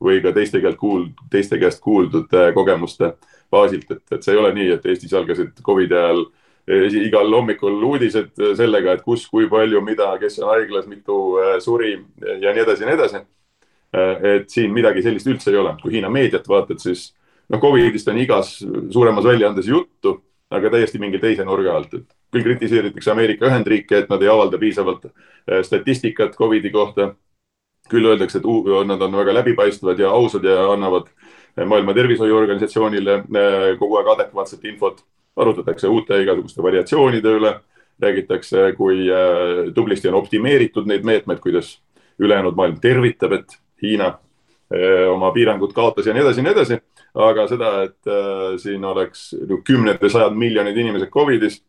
või 0.00 0.22
ka 0.24 0.32
teiste 0.36 0.60
käest 0.64 0.80
kuuld-, 0.80 1.24
teiste 1.30 1.60
käest 1.60 1.82
kuuldud 1.84 2.32
äh, 2.34 2.50
kogemuste 2.56 3.14
baasilt, 3.52 3.90
et, 3.90 4.04
et 4.12 4.22
see 4.22 4.34
ei 4.34 4.40
ole 4.40 4.52
nii, 4.56 4.68
et 4.76 4.86
Eestis 4.86 5.14
algasid 5.16 5.58
Covidi 5.66 5.96
ajal 5.98 6.24
igal 6.70 7.32
hommikul 7.34 7.82
uudised 7.82 8.36
sellega, 8.56 8.94
et 8.94 9.02
kus, 9.02 9.26
kui 9.28 9.48
palju, 9.50 9.80
mida, 9.82 10.12
kes 10.20 10.38
on 10.42 10.52
haiglas, 10.52 10.86
mitu 10.86 11.16
äh, 11.40 11.56
suri 11.62 11.94
ja 12.40 12.54
nii 12.54 12.64
edasi 12.64 12.84
ja 12.84 12.90
nii 12.90 12.98
edasi. 12.98 13.22
Äh, 13.96 14.26
et 14.36 14.50
siin 14.50 14.72
midagi 14.74 15.02
sellist 15.02 15.26
üldse 15.30 15.50
ei 15.50 15.58
ole, 15.58 15.74
kui 15.82 15.96
Hiina 15.96 16.10
meediat 16.12 16.46
vaatad, 16.48 16.78
siis 16.82 17.10
noh, 17.50 17.60
Covidist 17.60 18.08
on 18.08 18.18
igas 18.18 18.58
suuremas 18.90 19.26
väljaandes 19.26 19.68
juttu, 19.68 20.16
aga 20.50 20.70
täiesti 20.70 20.98
mingi 20.98 21.20
teise 21.22 21.44
nurga 21.46 21.76
alt, 21.76 21.94
et 21.94 22.06
küll 22.32 22.46
kritiseeritakse 22.46 23.12
Ameerika 23.12 23.46
Ühendriike, 23.46 24.02
et 24.02 24.10
nad 24.10 24.22
ei 24.22 24.30
avalda 24.30 24.58
piisavalt 24.58 25.08
äh, 25.10 25.60
statistikat 25.66 26.36
Covidi 26.38 26.70
kohta. 26.70 27.14
küll 27.90 28.06
öeldakse, 28.06 28.38
et 28.38 28.86
nad 28.86 29.00
on 29.02 29.16
väga 29.16 29.32
läbipaistvad 29.34 29.98
ja 29.98 30.10
ausad 30.10 30.44
ja 30.44 30.72
annavad 30.72 31.08
Maailma 31.66 31.94
Tervishoiuorganisatsioonile 31.94 33.24
kogu 33.78 33.96
aeg 33.98 34.06
adekvaatset 34.12 34.64
infot 34.64 35.00
arutatakse 35.36 35.88
uute 35.88 36.20
igasuguste 36.22 36.62
variatsioonide 36.62 37.34
üle, 37.38 37.52
räägitakse, 38.00 38.72
kui 38.76 39.08
tublisti 39.74 40.08
on 40.08 40.18
optimeeritud 40.20 40.88
neid 40.88 41.04
meetmeid, 41.04 41.40
kuidas 41.42 41.78
ülejäänud 42.20 42.56
maailm 42.56 42.80
tervitab, 42.80 43.32
et 43.32 43.58
Hiina 43.82 44.12
oma 45.10 45.32
piirangud 45.32 45.72
kaotas 45.72 46.06
ja 46.06 46.14
nii 46.14 46.22
edasi 46.22 46.40
ja 46.40 46.44
nii 46.44 46.52
edasi. 46.52 46.80
Aga 47.14 47.46
seda, 47.50 47.72
et 47.88 48.10
äh, 48.10 48.58
siin 48.62 48.84
oleks 48.84 49.30
kümned 49.66 50.00
või 50.02 50.12
sajad 50.12 50.38
miljonid 50.38 50.76
inimesed 50.76 51.10
Covidis 51.10 51.60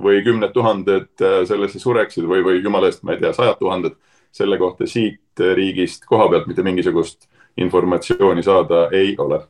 või 0.00 0.22
kümned 0.24 0.52
tuhanded 0.56 1.10
sellesse 1.44 1.78
sureksid 1.78 2.24
või, 2.24 2.40
või 2.44 2.62
jumala 2.64 2.88
eest, 2.88 3.02
ma 3.04 3.12
ei 3.12 3.20
tea, 3.20 3.34
sajad 3.36 3.58
tuhanded, 3.60 3.98
selle 4.32 4.56
kohta 4.56 4.86
siit 4.88 5.42
riigist 5.56 6.06
koha 6.08 6.30
pealt 6.32 6.46
mitte 6.48 6.64
mingisugust 6.64 7.26
informatsiooni 7.60 8.44
saada 8.46 8.86
ei 8.96 9.12
ole 9.18 9.42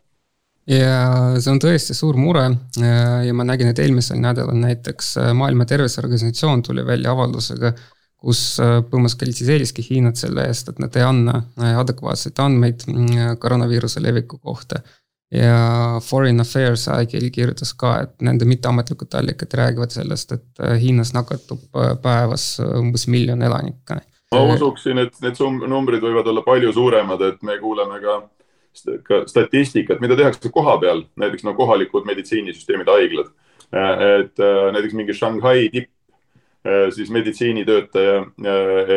ja 0.70 1.38
see 1.40 1.52
on 1.52 1.60
tõesti 1.62 1.96
suur 1.96 2.18
mure 2.20 2.44
ja 2.78 3.32
ma 3.36 3.46
nägin, 3.46 3.70
et 3.70 3.80
eelmisel 3.82 4.20
nädalal 4.22 4.58
näiteks 4.60 5.14
äh, 5.20 5.32
Maailma 5.36 5.66
Terviseorganisatsioon 5.68 6.62
tuli 6.66 6.84
välja 6.86 7.14
avaldusega, 7.14 7.72
kus 8.20 8.42
äh, 8.62 8.78
põhimõtteliselt 8.84 9.24
kritiseeriski 9.24 9.84
Hiinat 9.88 10.20
selle 10.20 10.46
eest, 10.50 10.70
et 10.70 10.80
nad 10.82 10.96
ei 10.96 11.06
anna 11.06 11.40
äh, 11.60 11.78
adekvaatseid 11.80 12.42
andmeid 12.44 12.86
koroonaviiruse 13.40 14.02
leviku 14.04 14.38
kohta. 14.38 14.82
Ja 15.30 16.00
Foreign 16.02 16.42
Affairs 16.42 16.88
ajakiri 16.88 17.30
kirjutas 17.30 17.74
ka, 17.78 17.92
et 18.02 18.24
nende 18.26 18.48
mitteametlikud 18.50 19.14
allikad 19.14 19.54
räägivad 19.54 19.94
sellest, 19.94 20.32
et 20.32 20.64
Hiinas 20.80 21.14
nakatub 21.14 21.62
päevas 22.02 22.56
umbes 22.66 23.06
miljon 23.08 23.42
elanikku. 23.42 24.00
ma 24.34 24.42
usuksin, 24.54 24.98
et 24.98 25.14
need 25.22 25.38
numbrid 25.68 26.02
võivad 26.02 26.26
olla 26.26 26.42
palju 26.42 26.72
suuremad, 26.72 27.22
et 27.22 27.42
me 27.42 27.58
kuuleme 27.62 28.00
ka 28.02 28.20
ka 29.02 29.24
statistikat, 29.26 30.00
mida 30.00 30.16
tehakse 30.16 30.50
koha 30.52 30.76
peal, 30.80 31.04
näiteks 31.18 31.44
no 31.46 31.54
kohalikud 31.58 32.06
meditsiinisüsteemid, 32.08 32.90
haiglad. 32.90 33.32
et 33.70 34.40
äh, 34.42 34.72
näiteks 34.74 34.94
mingi 34.98 35.14
Shanghai 35.14 35.68
tipp, 35.70 35.90
äh, 36.66 36.88
siis 36.90 37.10
meditsiinitöötaja 37.10 38.16
äh, 38.18 38.92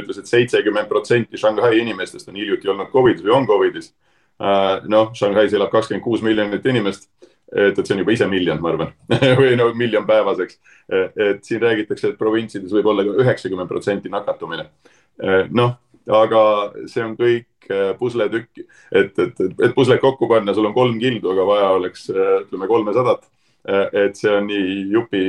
ütles 0.00 0.16
et, 0.16 0.24
et 0.24 0.30
seitsekümmend 0.30 0.88
protsenti 0.88 1.36
Shanghai 1.36 1.78
inimestest 1.80 2.28
on 2.28 2.36
hiljuti 2.36 2.68
olnud 2.72 2.92
Covidis 2.92 3.24
või 3.24 3.34
on 3.36 3.48
Covidis. 3.48 3.92
Noh, 4.38 5.10
Shanghais 5.16 5.54
elab 5.56 5.70
kakskümmend 5.72 6.04
kuus 6.04 6.22
miljonit 6.24 6.66
inimest 6.66 7.08
et, 7.54 7.78
et 7.78 7.80
see 7.80 7.94
on 7.94 8.02
juba 8.02 8.12
ise 8.12 8.26
miljon, 8.28 8.60
ma 8.60 8.72
arvan 8.72 8.92
või 9.40 9.54
no 9.56 9.70
miljon 9.78 10.04
päevas, 10.08 10.42
eks. 10.44 10.58
et 10.90 11.44
siin 11.46 11.62
räägitakse, 11.62 12.12
et 12.12 12.18
provintsides 12.20 12.74
võib 12.74 12.90
olla 12.92 13.06
üheksakümmend 13.24 13.70
protsenti 13.70 14.12
nakatumine. 14.12 14.66
noh, 15.56 15.76
aga 16.20 16.42
see 16.90 17.04
on 17.04 17.14
kõik 17.16 17.46
Äh, 17.70 17.96
pusletükk, 17.98 18.58
et, 18.92 19.18
et, 19.18 19.40
et, 19.40 19.60
et 19.64 19.72
puslet 19.74 20.00
kokku 20.00 20.28
panna, 20.30 20.54
sul 20.54 20.68
on 20.68 20.74
kolm 20.74 21.00
kildu, 21.02 21.32
aga 21.32 21.46
vaja 21.48 21.70
oleks 21.74 22.04
äh, 22.12 22.44
ütleme 22.44 22.68
kolmesadat. 22.70 23.24
Äh, 23.66 23.88
et 24.04 24.20
see 24.20 24.30
on 24.30 24.46
nii 24.46 24.74
jupi, 24.92 25.22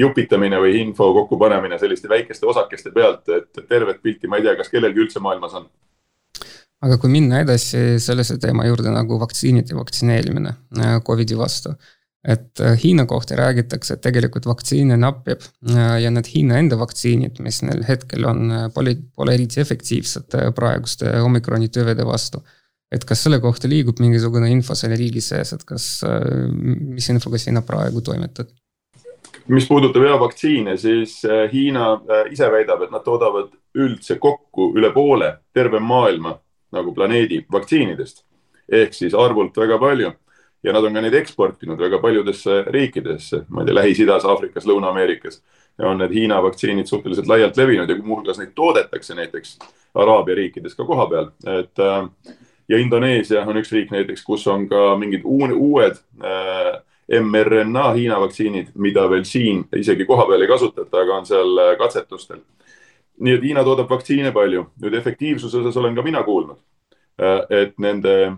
jupitamine 0.00 0.58
või 0.58 0.80
info 0.80 1.10
kokkupanemine 1.14 1.78
selliste 1.78 2.08
väikeste 2.08 2.48
osakeste 2.48 2.90
pealt, 2.94 3.28
et 3.28 3.60
tervet 3.68 4.00
pilti 4.02 4.30
ma 4.32 4.40
ei 4.40 4.46
tea, 4.46 4.56
kas 4.58 4.72
kellelgi 4.72 5.04
üldse 5.04 5.20
maailmas 5.22 5.54
on 5.60 5.68
aga 6.86 6.98
kui 7.02 7.10
minna 7.10 7.42
edasi 7.42 8.00
sellise 8.02 8.38
teema 8.42 8.66
juurde 8.68 8.92
nagu 8.94 9.20
vaktsiinid 9.20 9.70
ja 9.72 9.78
vaktsineerimine 9.78 10.54
Covidi 11.06 11.38
vastu 11.38 11.74
et 12.26 12.60
äh, 12.60 12.78
Hiina 12.84 13.06
kohta 13.06 13.36
räägitakse, 13.36 13.94
et 13.94 14.02
tegelikult 14.02 14.46
vaktsiine 14.46 14.96
napib 14.98 15.44
äh, 15.70 15.96
ja 16.02 16.10
need 16.10 16.28
Hiina 16.32 16.58
enda 16.58 16.78
vaktsiinid, 16.78 17.38
mis 17.44 17.62
neil 17.62 17.84
hetkel 17.86 18.26
on, 18.26 18.50
äh, 18.50 18.68
pole, 18.74 18.96
pole 19.16 19.36
eriti 19.36 19.62
efektiivsed 19.62 20.38
praeguste 20.56 21.12
omikroni 21.22 21.70
tüvede 21.72 22.06
vastu. 22.06 22.42
et 22.94 23.02
kas 23.04 23.24
selle 23.24 23.40
kohta 23.42 23.66
liigub 23.68 23.98
mingisugune 23.98 24.46
info 24.50 24.74
selle 24.78 24.94
riigi 24.96 25.20
sees, 25.20 25.50
et 25.52 25.64
kas, 25.66 25.86
mis 26.62 27.08
infoga 27.10 27.38
sina 27.38 27.62
praegu 27.66 28.00
toimetad? 28.00 28.52
mis 29.50 29.66
puudutab 29.66 30.02
ja 30.06 30.18
vaktsiine, 30.20 30.76
siis 30.78 31.20
Hiina 31.52 31.88
ise 32.30 32.50
väidab, 32.50 32.82
et 32.86 32.94
nad 32.94 33.02
toodavad 33.02 33.50
üldse 33.74 34.18
kokku 34.22 34.72
üle 34.78 34.90
poole 34.94 35.32
terve 35.54 35.78
maailma 35.82 36.36
nagu 36.72 36.94
planeedi 36.94 37.44
vaktsiinidest 37.52 38.24
ehk 38.72 38.94
siis 38.94 39.14
arvult 39.14 39.56
väga 39.56 39.78
palju 39.78 40.12
ja 40.62 40.72
nad 40.72 40.84
on 40.84 40.94
ka 40.94 41.02
neid 41.04 41.14
eksportinud 41.14 41.78
väga 41.78 41.98
paljudesse 42.02 42.64
riikidesse, 42.74 43.44
ma 43.48 43.62
ei 43.62 43.68
tea, 43.68 43.74
Lähis-Idas, 43.74 44.24
Aafrikas, 44.26 44.66
Lõuna-Ameerikas. 44.66 45.42
ja 45.78 45.88
on 45.88 45.98
need 45.98 46.12
Hiina 46.14 46.40
vaktsiinid 46.42 46.86
suhteliselt 46.86 47.26
laialt 47.28 47.56
levinud 47.56 47.90
ja 47.90 47.96
muuhulgas 48.02 48.38
neid 48.38 48.54
toodetakse 48.54 49.14
näiteks 49.14 49.58
Araabia 49.94 50.34
riikides 50.34 50.74
ka 50.74 50.84
kohapeal, 50.84 51.30
et 51.60 51.78
äh, 51.78 52.34
ja 52.68 52.78
Indoneesia 52.78 53.44
on 53.46 53.60
üks 53.60 53.72
riik 53.72 53.90
näiteks, 53.90 54.24
kus 54.24 54.46
on 54.46 54.68
ka 54.68 54.96
mingid 54.98 55.22
uued 55.24 56.00
äh, 56.24 56.72
mRNA 57.20 57.92
Hiina 57.92 58.20
vaktsiinid, 58.20 58.72
mida 58.74 59.06
veel 59.10 59.24
siin 59.24 59.64
isegi 59.76 60.04
kohapeal 60.04 60.42
ei 60.42 60.50
kasutata, 60.50 61.02
aga 61.04 61.20
on 61.20 61.26
seal 61.26 61.58
äh, 61.62 61.76
katsetustel. 61.78 62.42
Nii 63.20 63.36
et 63.36 63.44
Hiina 63.44 63.64
toodab 63.64 63.90
vaktsiine 63.90 64.32
palju. 64.32 64.66
nüüd 64.82 64.94
efektiivsuse 64.98 65.58
osas 65.58 65.76
olen 65.76 65.94
ka 65.94 66.02
mina 66.02 66.22
kuulnud, 66.22 66.58
äh, 67.20 67.40
et 67.62 67.78
nende 67.78 68.36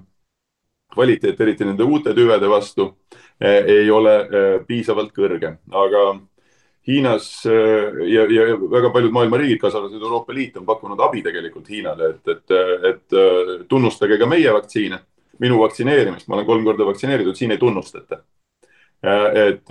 kvaliteet, 0.95 1.41
eriti 1.41 1.65
nende 1.65 1.85
uute 1.85 2.15
tüvede 2.15 2.49
vastu, 2.49 2.95
eh, 3.41 3.65
ei 3.65 3.91
ole 3.91 4.15
eh, 4.21 4.61
piisavalt 4.67 5.13
kõrge, 5.13 5.59
aga 5.71 6.09
Hiinas 6.89 7.45
ja, 7.45 8.23
ja 8.33 8.45
väga 8.57 8.89
paljud 8.89 9.13
maailma 9.13 9.37
riigid, 9.37 9.59
kaasa 9.61 9.77
arvatud 9.77 10.01
Euroopa 10.01 10.33
Liit, 10.33 10.55
on 10.57 10.65
pakkunud 10.65 11.01
abi 11.05 11.21
tegelikult 11.21 11.69
Hiinale, 11.69 12.15
et, 12.15 12.31
et, 12.33 12.55
et 12.89 13.17
tunnustage 13.69 14.17
ka 14.17 14.25
meie 14.25 14.55
vaktsiine, 14.57 14.97
minu 15.45 15.59
vaktsineerimist, 15.61 16.25
ma 16.29 16.39
olen 16.39 16.47
kolm 16.49 16.65
korda 16.65 16.87
vaktsineeritud, 16.89 17.37
siin 17.37 17.53
ei 17.53 17.61
tunnustata. 17.61 18.23
Et 18.99 19.71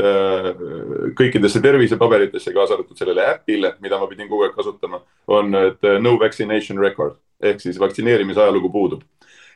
kõikidesse 1.20 1.60
tervisepaberitesse, 1.60 2.54
kaasa 2.56 2.78
arvatud 2.78 2.96
sellele 2.96 3.26
äpile, 3.28 3.74
mida 3.84 4.00
ma 4.00 4.08
pidin 4.08 4.30
kogu 4.30 4.46
aeg 4.46 4.54
kasutama, 4.56 5.02
on, 5.28 5.52
et 5.60 5.84
no 6.00 6.14
vaccination 6.22 6.80
record 6.80 7.18
ehk 7.44 7.60
siis 7.62 7.76
vaktsineerimise 7.80 8.40
ajalugu 8.40 8.72
puudub 8.72 9.04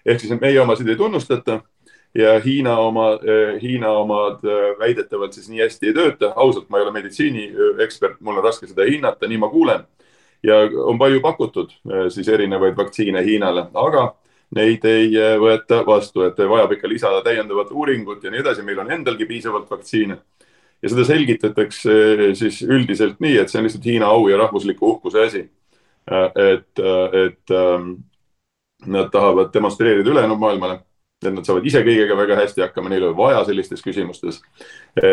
ehk 0.06 0.22
siis 0.22 0.34
meie 0.42 0.60
omasid 0.62 0.90
ei 0.90 0.96
tunnustata 0.96 1.62
ja 2.16 2.40
Hiina 2.40 2.78
oma, 2.78 3.14
eh, 3.14 3.62
Hiina 3.62 3.92
omad 3.92 4.44
väidetavalt 4.80 5.34
siis 5.34 5.50
nii 5.50 5.62
hästi 5.62 5.88
ei 5.88 5.94
tööta. 5.94 6.34
ausalt, 6.36 6.70
ma 6.70 6.78
ei 6.78 6.84
ole 6.84 6.92
meditsiiniekspert, 6.92 8.20
mul 8.20 8.38
on 8.38 8.44
raske 8.44 8.68
seda 8.68 8.84
hinnata, 8.84 9.28
nii 9.28 9.38
ma 9.38 9.50
kuulen. 9.50 9.86
ja 10.44 10.56
on 10.86 10.98
palju 10.98 11.22
pakutud 11.22 11.70
siis 12.10 12.28
erinevaid 12.28 12.78
vaktsiine 12.78 13.24
Hiinale, 13.24 13.68
aga 13.74 14.16
neid 14.56 14.86
ei 14.86 15.14
võeta 15.40 15.82
vastu, 15.88 16.26
et 16.28 16.38
vajab 16.38 16.76
ikka 16.76 16.90
lisada 16.90 17.22
täiendavat 17.24 17.72
uuringut 17.72 18.24
ja 18.24 18.32
nii 18.32 18.42
edasi. 18.44 18.64
meil 18.68 18.80
on 18.80 18.92
endalgi 18.92 19.26
piisavalt 19.26 19.70
vaktsiine 19.72 20.18
ja 20.82 20.90
seda 20.90 21.06
selgitatakse 21.06 21.94
siis 22.36 22.62
üldiselt 22.62 23.20
nii, 23.20 23.38
et 23.38 23.50
see 23.50 23.60
on 23.60 23.68
lihtsalt 23.68 23.86
Hiina 23.86 24.12
au 24.12 24.28
ja 24.28 24.38
rahvusliku 24.38 24.96
uhkuse 24.96 25.26
asi. 25.26 25.50
et, 26.36 26.80
et 27.26 27.58
Nad 28.86 29.12
tahavad 29.14 29.54
demonstreerida 29.54 30.10
ülejäänud 30.10 30.40
maailmale, 30.42 30.80
et 31.22 31.34
nad 31.34 31.46
saavad 31.46 31.66
ise 31.70 31.84
kõigega 31.86 32.16
väga 32.18 32.36
hästi 32.40 32.64
hakkama, 32.66 32.90
neil 32.90 33.04
ei 33.04 33.08
ole 33.12 33.18
vaja 33.18 33.44
sellistes 33.46 33.84
küsimustes 33.86 34.40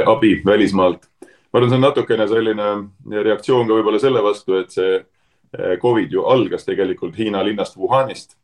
abi 0.06 0.38
välismaalt. 0.46 1.04
ma 1.20 1.58
arvan, 1.58 1.68
see 1.68 1.76
on 1.76 1.84
natukene 1.84 2.28
selline 2.28 2.68
reaktsioon 3.24 3.68
ka 3.68 3.76
võib-olla 3.76 4.00
selle 4.00 4.22
vastu, 4.24 4.56
et 4.56 4.72
see 4.72 5.04
Covid 5.82 6.12
ju 6.12 6.24
algas 6.24 6.64
tegelikult 6.64 7.16
Hiina 7.18 7.44
linnast 7.44 7.76
Wuhanist 7.76 8.38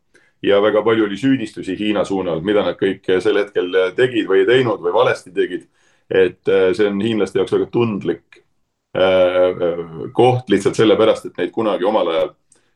ja 0.45 0.61
väga 0.63 0.83
palju 0.85 1.07
oli 1.07 1.17
süüdistusi 1.17 1.77
Hiina 1.79 2.05
suunal, 2.05 2.43
mida 2.45 2.65
nad 2.67 2.77
kõik 2.81 3.09
sel 3.23 3.41
hetkel 3.41 3.73
tegid 3.97 4.29
või 4.29 4.43
ei 4.43 4.49
teinud 4.49 4.83
või 4.85 4.93
valesti 4.95 5.33
tegid. 5.35 5.69
et 6.11 6.45
see 6.77 6.87
on 6.87 7.01
hiinlaste 7.01 7.39
jaoks 7.39 7.53
väga 7.55 7.67
tundlik 7.73 8.45
koht 10.13 10.51
lihtsalt 10.53 10.77
sellepärast, 10.77 11.27
et 11.27 11.39
neid 11.41 11.51
kunagi 11.51 11.85
omal 11.85 12.11
ajal 12.13 12.29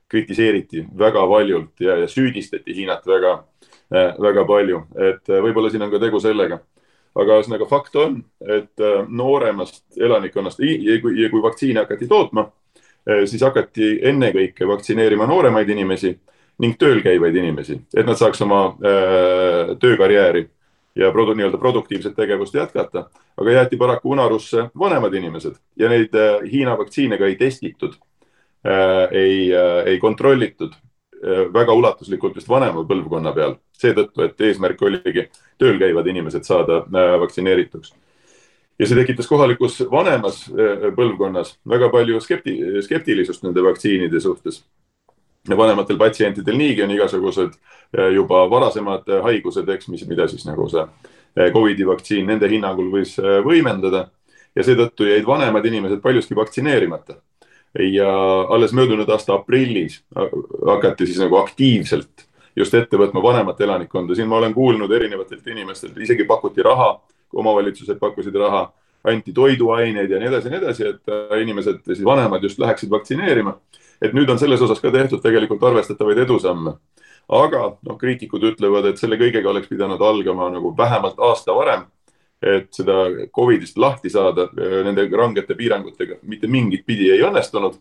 kritiseeriti 0.09 0.87
väga 0.99 1.23
valjult 1.29 1.81
ja, 1.81 1.97
ja 1.97 2.09
süüdistati 2.09 2.75
Hiinat 2.75 3.07
väga, 3.07 3.35
väga 4.19 4.45
palju, 4.49 4.83
et 4.97 5.29
võib-olla 5.29 5.71
siin 5.71 5.85
on 5.85 5.93
ka 5.93 6.01
tegu 6.03 6.21
sellega. 6.21 6.61
aga 7.19 7.39
ühesõnaga 7.39 7.67
fakt 7.67 7.97
on, 7.97 8.19
et 8.47 8.83
nooremast 9.09 9.97
elanikkonnast 9.97 10.61
ja 10.61 10.99
kui, 11.03 11.17
ja 11.23 11.31
kui 11.31 11.43
vaktsiine 11.43 11.81
hakati 11.81 12.07
tootma, 12.07 12.45
siis 13.27 13.43
hakati 13.43 13.99
ennekõike 14.07 14.67
vaktsineerima 14.69 15.27
nooremaid 15.27 15.69
inimesi 15.69 16.13
ning 16.59 16.75
tööl 16.79 17.03
käivaid 17.03 17.37
inimesi, 17.39 17.81
et 17.95 18.07
nad 18.07 18.19
saaks 18.19 18.41
oma 18.43 18.63
öö, 18.83 19.75
töökarjääri 19.81 20.49
ja 20.99 21.13
produ, 21.13 21.35
nii-öelda 21.35 21.59
produktiivset 21.59 22.17
tegevust 22.17 22.55
jätkata. 22.55 23.11
aga 23.37 23.51
jäeti 23.51 23.77
paraku 23.77 24.11
unarusse 24.11 24.65
vanemad 24.79 25.15
inimesed 25.15 25.55
ja 25.77 25.89
neid 25.89 26.15
äh, 26.15 26.43
Hiina 26.53 26.79
vaktsiine 26.79 27.19
ka 27.19 27.27
ei 27.27 27.37
testitud 27.37 27.95
äh,, 28.67 29.09
ei 29.11 29.55
äh,, 29.55 29.87
ei 29.87 29.99
kontrollitud 29.99 30.73
äh, 30.73 31.53
väga 31.55 31.73
ulatuslikult 31.73 32.35
just 32.35 32.49
vanema 32.49 32.83
põlvkonna 32.85 33.33
peal, 33.35 33.55
seetõttu, 33.73 34.25
et 34.25 34.41
eesmärk 34.41 34.83
oligi 34.83 35.29
tööl 35.59 35.79
käivad 35.79 36.07
inimesed 36.07 36.43
saada 36.43 36.83
äh, 36.83 37.15
vaktsineerituks. 37.21 37.95
ja 38.79 38.87
see 38.87 38.99
tekitas 38.99 39.31
kohalikus 39.31 39.79
vanemas 39.91 40.49
äh, 40.51 40.91
põlvkonnas 40.99 41.59
väga 41.69 41.93
palju 41.95 42.21
skepti-, 42.21 42.83
skeptilisust 42.83 43.47
nende 43.47 43.63
vaktsiinide 43.63 44.21
suhtes 44.21 44.65
vanematel 45.57 45.99
patsientidel 45.99 46.57
niigi 46.59 46.83
on 46.83 46.93
igasugused 46.93 47.55
eh, 47.97 48.11
juba 48.15 48.45
varasemad 48.51 49.09
eh, 49.09 49.23
haigused, 49.25 49.69
eks, 49.69 49.89
mis, 49.93 50.05
mida 50.09 50.29
siis 50.29 50.45
nagu 50.49 50.69
see 50.71 50.85
eh, 50.85 51.51
Covidi 51.55 51.87
vaktsiin 51.89 52.27
nende 52.29 52.51
hinnangul 52.51 52.91
võis 52.93 53.17
võimendada. 53.47 54.09
Ja 54.57 54.65
seetõttu 54.67 55.07
jäid 55.07 55.27
vanemad 55.29 55.67
inimesed 55.69 56.01
paljuski 56.03 56.35
vaktsineerimata. 56.35 57.21
ja 57.79 58.11
alles 58.49 58.73
möödunud 58.73 59.09
aasta 59.13 59.35
aprillis 59.35 60.01
hakati 60.67 61.07
siis 61.07 61.19
nagu 61.21 61.37
aktiivselt 61.37 62.25
just 62.57 62.75
ette 62.75 62.97
võtma 62.97 63.23
vanemat 63.23 63.61
elanikkonda, 63.61 64.15
siin 64.17 64.27
ma 64.29 64.39
olen 64.39 64.55
kuulnud 64.55 64.91
erinevatelt 64.91 65.47
inimestelt, 65.47 65.99
isegi 66.01 66.25
pakuti 66.25 66.63
raha, 66.65 66.95
omavalitsused 67.33 68.01
pakkusid 68.01 68.35
raha, 68.35 68.65
anti 69.05 69.33
toiduaineid 69.37 70.11
ja 70.11 70.19
nii 70.19 70.31
edasi 70.31 70.49
ja 70.49 70.55
nii 70.55 70.63
edasi, 70.63 70.89
et 70.89 71.43
inimesed, 71.43 71.85
siis 71.87 72.03
vanemad 72.05 72.43
just 72.43 72.59
läheksid 72.59 72.91
vaktsineerima 72.91 73.55
et 74.03 74.15
nüüd 74.15 74.31
on 74.31 74.39
selles 74.41 74.63
osas 74.63 74.81
ka 74.83 74.93
tehtud 74.95 75.23
tegelikult 75.23 75.63
arvestatavaid 75.71 76.23
edusamme. 76.25 76.77
aga 77.29 77.63
noh, 77.85 77.97
kriitikud 78.01 78.45
ütlevad, 78.53 78.87
et 78.89 79.01
selle 79.01 79.19
kõigega 79.21 79.51
oleks 79.51 79.69
pidanud 79.69 80.01
algama 80.01 80.49
nagu 80.55 80.73
vähemalt 80.77 81.19
aasta 81.19 81.55
varem. 81.55 81.87
et 82.43 82.69
seda 82.71 83.09
Covidist 83.35 83.79
lahti 83.79 84.11
saada 84.11 84.49
nende 84.55 85.09
rangete 85.11 85.55
piirangutega 85.55 86.21
mitte 86.23 86.47
mingit 86.47 86.87
pidi 86.87 87.11
ei 87.11 87.23
õnnestunud. 87.27 87.79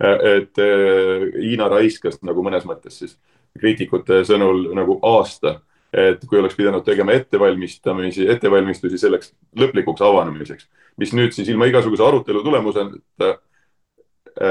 et 0.00 0.58
eh, 0.58 1.30
Hiina 1.42 1.68
raiskas 1.68 2.22
nagu 2.22 2.42
mõnes 2.42 2.64
mõttes 2.64 2.98
siis 2.98 3.18
kriitikute 3.58 4.22
sõnul 4.24 4.70
nagu 4.74 4.98
aasta 5.02 5.60
et 5.92 6.20
kui 6.28 6.38
oleks 6.38 6.54
pidanud 6.54 6.84
tegema 6.84 7.12
ettevalmistamisi, 7.16 8.26
ettevalmistusi 8.28 8.98
selleks 8.98 9.32
lõplikuks 9.56 10.02
avanemiseks, 10.04 10.66
mis 11.00 11.14
nüüd 11.16 11.32
siis 11.32 11.48
ilma 11.48 11.66
igasuguse 11.66 12.04
arutelu 12.04 12.42
tulemuseta 12.44 13.30
Äh, 13.30 13.36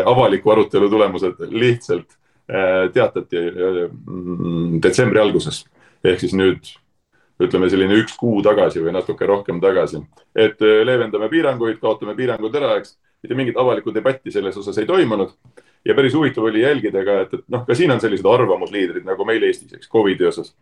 avaliku 0.06 0.52
arutelu 0.52 0.90
tulemused 0.90 1.40
lihtsalt 1.50 2.18
äh, 2.52 2.92
teatati 2.94 3.38
äh, 3.38 3.80
mm, 4.08 4.82
detsembri 4.84 5.22
alguses 5.22 5.64
ehk 6.04 6.20
siis 6.20 6.36
nüüd 6.38 6.72
ütleme 7.44 7.70
selline 7.70 8.00
üks 8.02 8.16
kuu 8.18 8.42
tagasi 8.46 8.82
või 8.82 8.96
natuke 8.96 9.28
rohkem 9.30 9.60
tagasi, 9.62 10.00
et 10.34 10.58
leevendame 10.58 11.28
piiranguid, 11.30 11.78
kaotame 11.78 12.16
piirangud 12.18 12.56
ära, 12.58 12.80
eks. 12.80 12.96
mitte 13.22 13.38
mingit 13.38 13.60
avalikku 13.62 13.94
debatti 13.94 14.34
selles 14.34 14.58
osas 14.58 14.78
ei 14.82 14.90
toimunud 14.90 15.36
ja 15.86 15.94
päris 15.94 16.16
huvitav 16.18 16.48
oli 16.50 16.64
jälgida 16.64 17.04
ka, 17.06 17.20
et, 17.28 17.36
et 17.38 17.44
noh, 17.54 17.62
ka 17.68 17.78
siin 17.78 17.94
on 17.94 18.02
sellised 18.02 18.26
arvamusliidrid 18.26 19.06
nagu 19.06 19.26
meil 19.26 19.46
Eestis, 19.46 19.76
eks 19.78 19.90
Covidi 19.90 20.26
osas. 20.26 20.56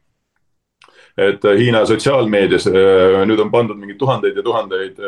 et 1.17 1.47
Hiina 1.58 1.86
sotsiaalmeedias 1.88 2.67
nüüd 2.67 3.39
on 3.39 3.52
pandud 3.52 3.80
mingeid 3.80 4.00
tuhandeid 4.00 4.36
ja 4.36 4.43
tuhandeid 4.43 5.00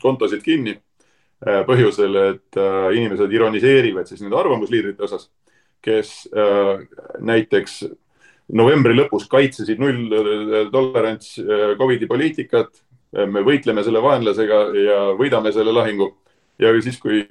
kontosid 0.00 0.40
kinni 0.42 0.78
Äh, 0.78 0.89
põhjusel, 1.40 2.16
et 2.34 2.60
äh, 2.60 2.90
inimesed 2.98 3.32
ironiseerivad 3.32 4.08
siis 4.08 4.20
nende 4.20 4.36
arvamusliidrite 4.36 5.06
osas, 5.06 5.30
kes 5.80 6.28
äh, 6.36 6.82
näiteks 7.24 7.80
novembri 8.52 8.96
lõpus 8.98 9.28
kaitsesid 9.30 9.80
nulltolerants 9.80 11.36
Covidi 11.78 12.08
poliitikat. 12.10 12.82
me 13.10 13.40
võitleme 13.42 13.82
selle 13.82 14.02
vaenlasega 14.02 14.58
ja 14.74 14.98
võidame 15.18 15.52
selle 15.52 15.72
lahingu. 15.72 16.16
ja 16.58 16.74
siis, 16.82 16.98
kui 16.98 17.24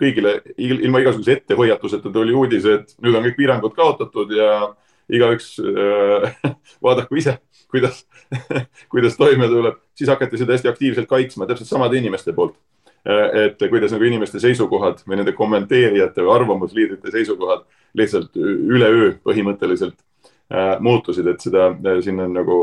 kõigile 0.00 0.40
ilma 0.56 1.00
igasuguse 1.00 1.32
ettehoiatuseta 1.32 2.10
tuli 2.10 2.32
uudis, 2.32 2.64
et 2.64 2.94
nüüd 3.02 3.14
on 3.14 3.24
kõik 3.24 3.36
piirangud 3.36 3.74
kaotatud 3.74 4.30
ja 4.32 4.74
igaüks 5.10 5.58
äh, 5.60 6.32
vaadaku 6.86 7.16
ise, 7.16 7.38
kuidas 7.68 8.06
kuidas 8.92 9.16
toime 9.18 9.48
tuleb, 9.48 9.82
siis 9.94 10.08
hakati 10.08 10.38
seda 10.38 10.56
hästi 10.56 10.70
aktiivselt 10.70 11.08
kaitsma 11.10 11.46
täpselt 11.50 11.68
samade 11.68 11.98
inimeste 11.98 12.32
poolt 12.32 12.56
Äh, 12.56 12.79
et 13.04 13.62
kuidas 13.70 13.94
nagu 13.94 14.04
inimeste 14.04 14.40
seisukohad 14.42 15.00
või 15.06 15.20
nende 15.20 15.32
kommenteerijate 15.36 16.24
või 16.24 16.34
arvamusliidrite 16.34 17.12
seisukohad 17.14 17.64
lihtsalt 17.96 18.36
üleöö 18.36 19.14
põhimõtteliselt 19.24 19.96
äh, 20.52 20.74
muutusid, 20.84 21.26
et 21.32 21.40
seda, 21.40 21.70
äh, 21.72 22.02
siin 22.04 22.20
on 22.20 22.34
nagu 22.36 22.58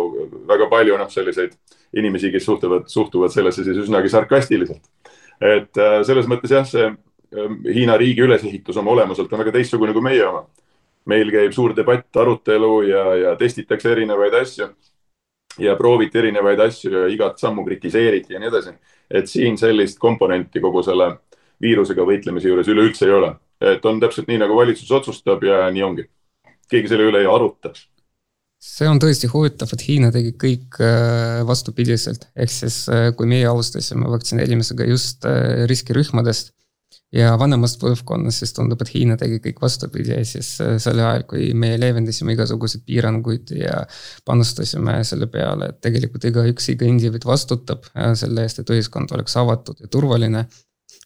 väga 0.47 0.69
palju 0.69 0.99
noh, 0.99 1.09
selliseid 1.09 1.57
inimesi, 1.97 2.31
kes 2.31 2.45
suhtuvad, 2.45 2.85
suhtuvad 2.91 3.33
sellesse 3.33 3.65
siis 3.65 3.81
üsnagi 3.87 4.13
sarkastiliselt. 4.13 4.83
et 5.41 5.77
selles 6.05 6.25
mõttes 6.25 6.51
jah, 6.51 6.65
see 6.65 6.87
Hiina 7.73 7.97
riigi 7.99 8.23
ülesehitus 8.23 8.77
oma 8.79 8.93
olemuselt 8.93 9.33
on 9.33 9.41
väga 9.43 9.51
teistsugune 9.57 9.93
kui 9.93 10.01
meie 10.01 10.23
oma. 10.25 10.45
meil 11.07 11.29
käib 11.31 11.53
suur 11.55 11.73
debatt, 11.75 12.07
arutelu 12.15 12.81
ja, 12.87 13.03
ja 13.15 13.35
testitakse 13.39 13.91
erinevaid 13.91 14.33
asju 14.41 14.67
ja 15.57 15.75
prooviti 15.75 16.19
erinevaid 16.19 16.59
asju 16.59 16.91
ja 16.93 17.07
igat 17.11 17.39
sammu 17.39 17.65
kritiseeriti 17.65 18.33
ja 18.33 18.39
nii 18.39 18.51
edasi. 18.51 18.73
et 19.11 19.29
siin 19.29 19.57
sellist 19.57 19.99
komponenti 19.99 20.59
kogu 20.59 20.83
selle 20.83 21.13
viirusega 21.61 22.03
võitlemise 22.05 22.49
juures 22.51 22.67
üleüldse 22.67 23.05
ei 23.05 23.13
ole. 23.13 23.35
et 23.61 23.85
on 23.85 23.99
täpselt 23.99 24.27
nii, 24.27 24.37
nagu 24.37 24.55
valitsus 24.55 24.91
otsustab 24.91 25.43
ja 25.43 25.69
nii 25.71 25.83
ongi. 25.83 26.09
keegi 26.69 26.87
selle 26.87 27.09
üle 27.11 27.23
ei 27.23 27.29
aruta 27.31 27.73
see 28.57 28.87
on 28.89 28.99
tõesti 29.01 29.29
huvitav, 29.31 29.69
et 29.73 29.83
Hiina 29.85 30.11
tegi 30.13 30.33
kõik 30.33 30.79
äh, 30.81 31.43
vastupidiselt, 31.47 32.27
ehk 32.35 32.51
siis 32.51 32.83
äh, 32.89 33.11
kui 33.17 33.29
meie 33.29 33.45
alustasime 33.45 34.09
vaktsineerimisega 34.09 34.87
just 34.89 35.25
äh, 35.29 35.65
riskirühmadest 35.69 36.53
ja 37.15 37.31
vanemast 37.39 37.79
põlvkonnast, 37.81 38.43
siis 38.43 38.53
tundub, 38.55 38.81
et 38.83 38.91
Hiina 38.91 39.15
tegi 39.19 39.39
kõik 39.43 39.61
vastupidi 39.63 40.11
ja 40.11 40.23
siis 40.27 40.49
äh, 40.63 40.75
sel 40.81 40.99
ajal, 40.99 41.23
kui 41.29 41.49
meie 41.57 41.79
leevendasime 41.79 42.35
igasuguseid 42.35 42.83
piiranguid 42.87 43.53
ja 43.55 43.81
panustasime 44.27 44.99
selle 45.07 45.29
peale, 45.31 45.71
et 45.71 45.81
tegelikult 45.83 46.27
igaüks, 46.27 46.71
iga 46.73 46.87
indiviid 46.89 47.27
vastutab 47.27 47.87
äh, 47.93 48.11
selle 48.19 48.43
eest, 48.43 48.61
et 48.61 48.73
ühiskond 48.75 49.13
oleks 49.15 49.37
avatud 49.39 49.83
ja 49.83 49.91
turvaline. 49.91 50.47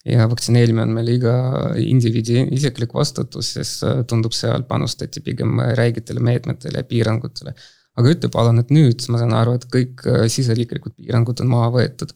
ja 0.06 0.26
vaktsineerimine 0.30 0.82
on 0.82 0.94
meil 0.96 1.10
iga 1.14 1.34
indiviidi 1.78 2.48
isiklik 2.58 2.94
vastutus, 2.98 3.54
siis 3.54 3.76
äh, 3.86 4.02
tundub, 4.10 4.34
seal 4.34 4.64
panustati 4.66 5.22
pigem 5.22 5.62
räigetele 5.78 6.20
meetmetele 6.20 6.82
ja 6.82 6.84
piirangutele. 6.84 7.54
aga 7.98 8.10
ütle 8.10 8.30
palun, 8.34 8.60
et 8.60 8.70
nüüd 8.74 9.06
ma 9.14 9.20
saan 9.22 9.34
aru, 9.38 9.54
et 9.60 9.68
kõik 9.70 10.02
siseriiklikud 10.32 10.96
piirangud 10.98 11.44
on 11.44 11.50
maha 11.52 11.70
võetud 11.76 12.16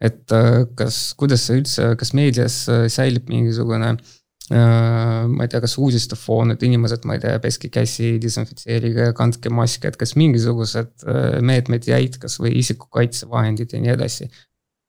et 0.00 0.32
äh, 0.32 0.62
kas, 0.76 1.14
kuidas 1.18 1.46
see 1.46 1.60
üldse, 1.62 1.90
kas 1.98 2.12
meedias 2.16 2.60
äh, 2.68 2.84
säilib 2.92 3.30
mingisugune 3.32 3.94
äh, 3.94 4.56
ma 4.56 5.46
ei 5.46 5.52
tea, 5.52 5.62
kas 5.64 5.76
uudistefoon, 5.80 6.52
et 6.52 6.64
inimesed, 6.66 7.06
ma 7.08 7.16
ei 7.16 7.22
tea, 7.22 7.38
peske 7.42 7.70
käsi, 7.72 8.16
desinfitseerige, 8.22 9.10
kandke 9.16 9.52
maske, 9.52 9.88
et 9.88 9.96
kas 10.00 10.14
mingisugused 10.20 11.06
meetmed 11.46 11.88
jäid, 11.88 12.20
kas 12.22 12.38
või 12.42 12.56
isikukaitsevahendid 12.60 13.72
ja 13.72 13.80
nii 13.82 13.94
edasi? 13.94 14.28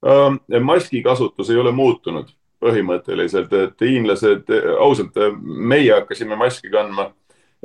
Ähm, 0.07 0.41
maski 0.63 1.01
kasutus 1.05 1.49
ei 1.53 1.61
ole 1.61 1.71
muutunud 1.75 2.29
põhimõtteliselt, 2.61 3.51
et 3.53 3.81
hiinlased, 3.85 4.49
ausalt, 4.81 5.17
meie 5.43 5.91
hakkasime 5.93 6.37
maski 6.37 6.71
kandma 6.73 7.11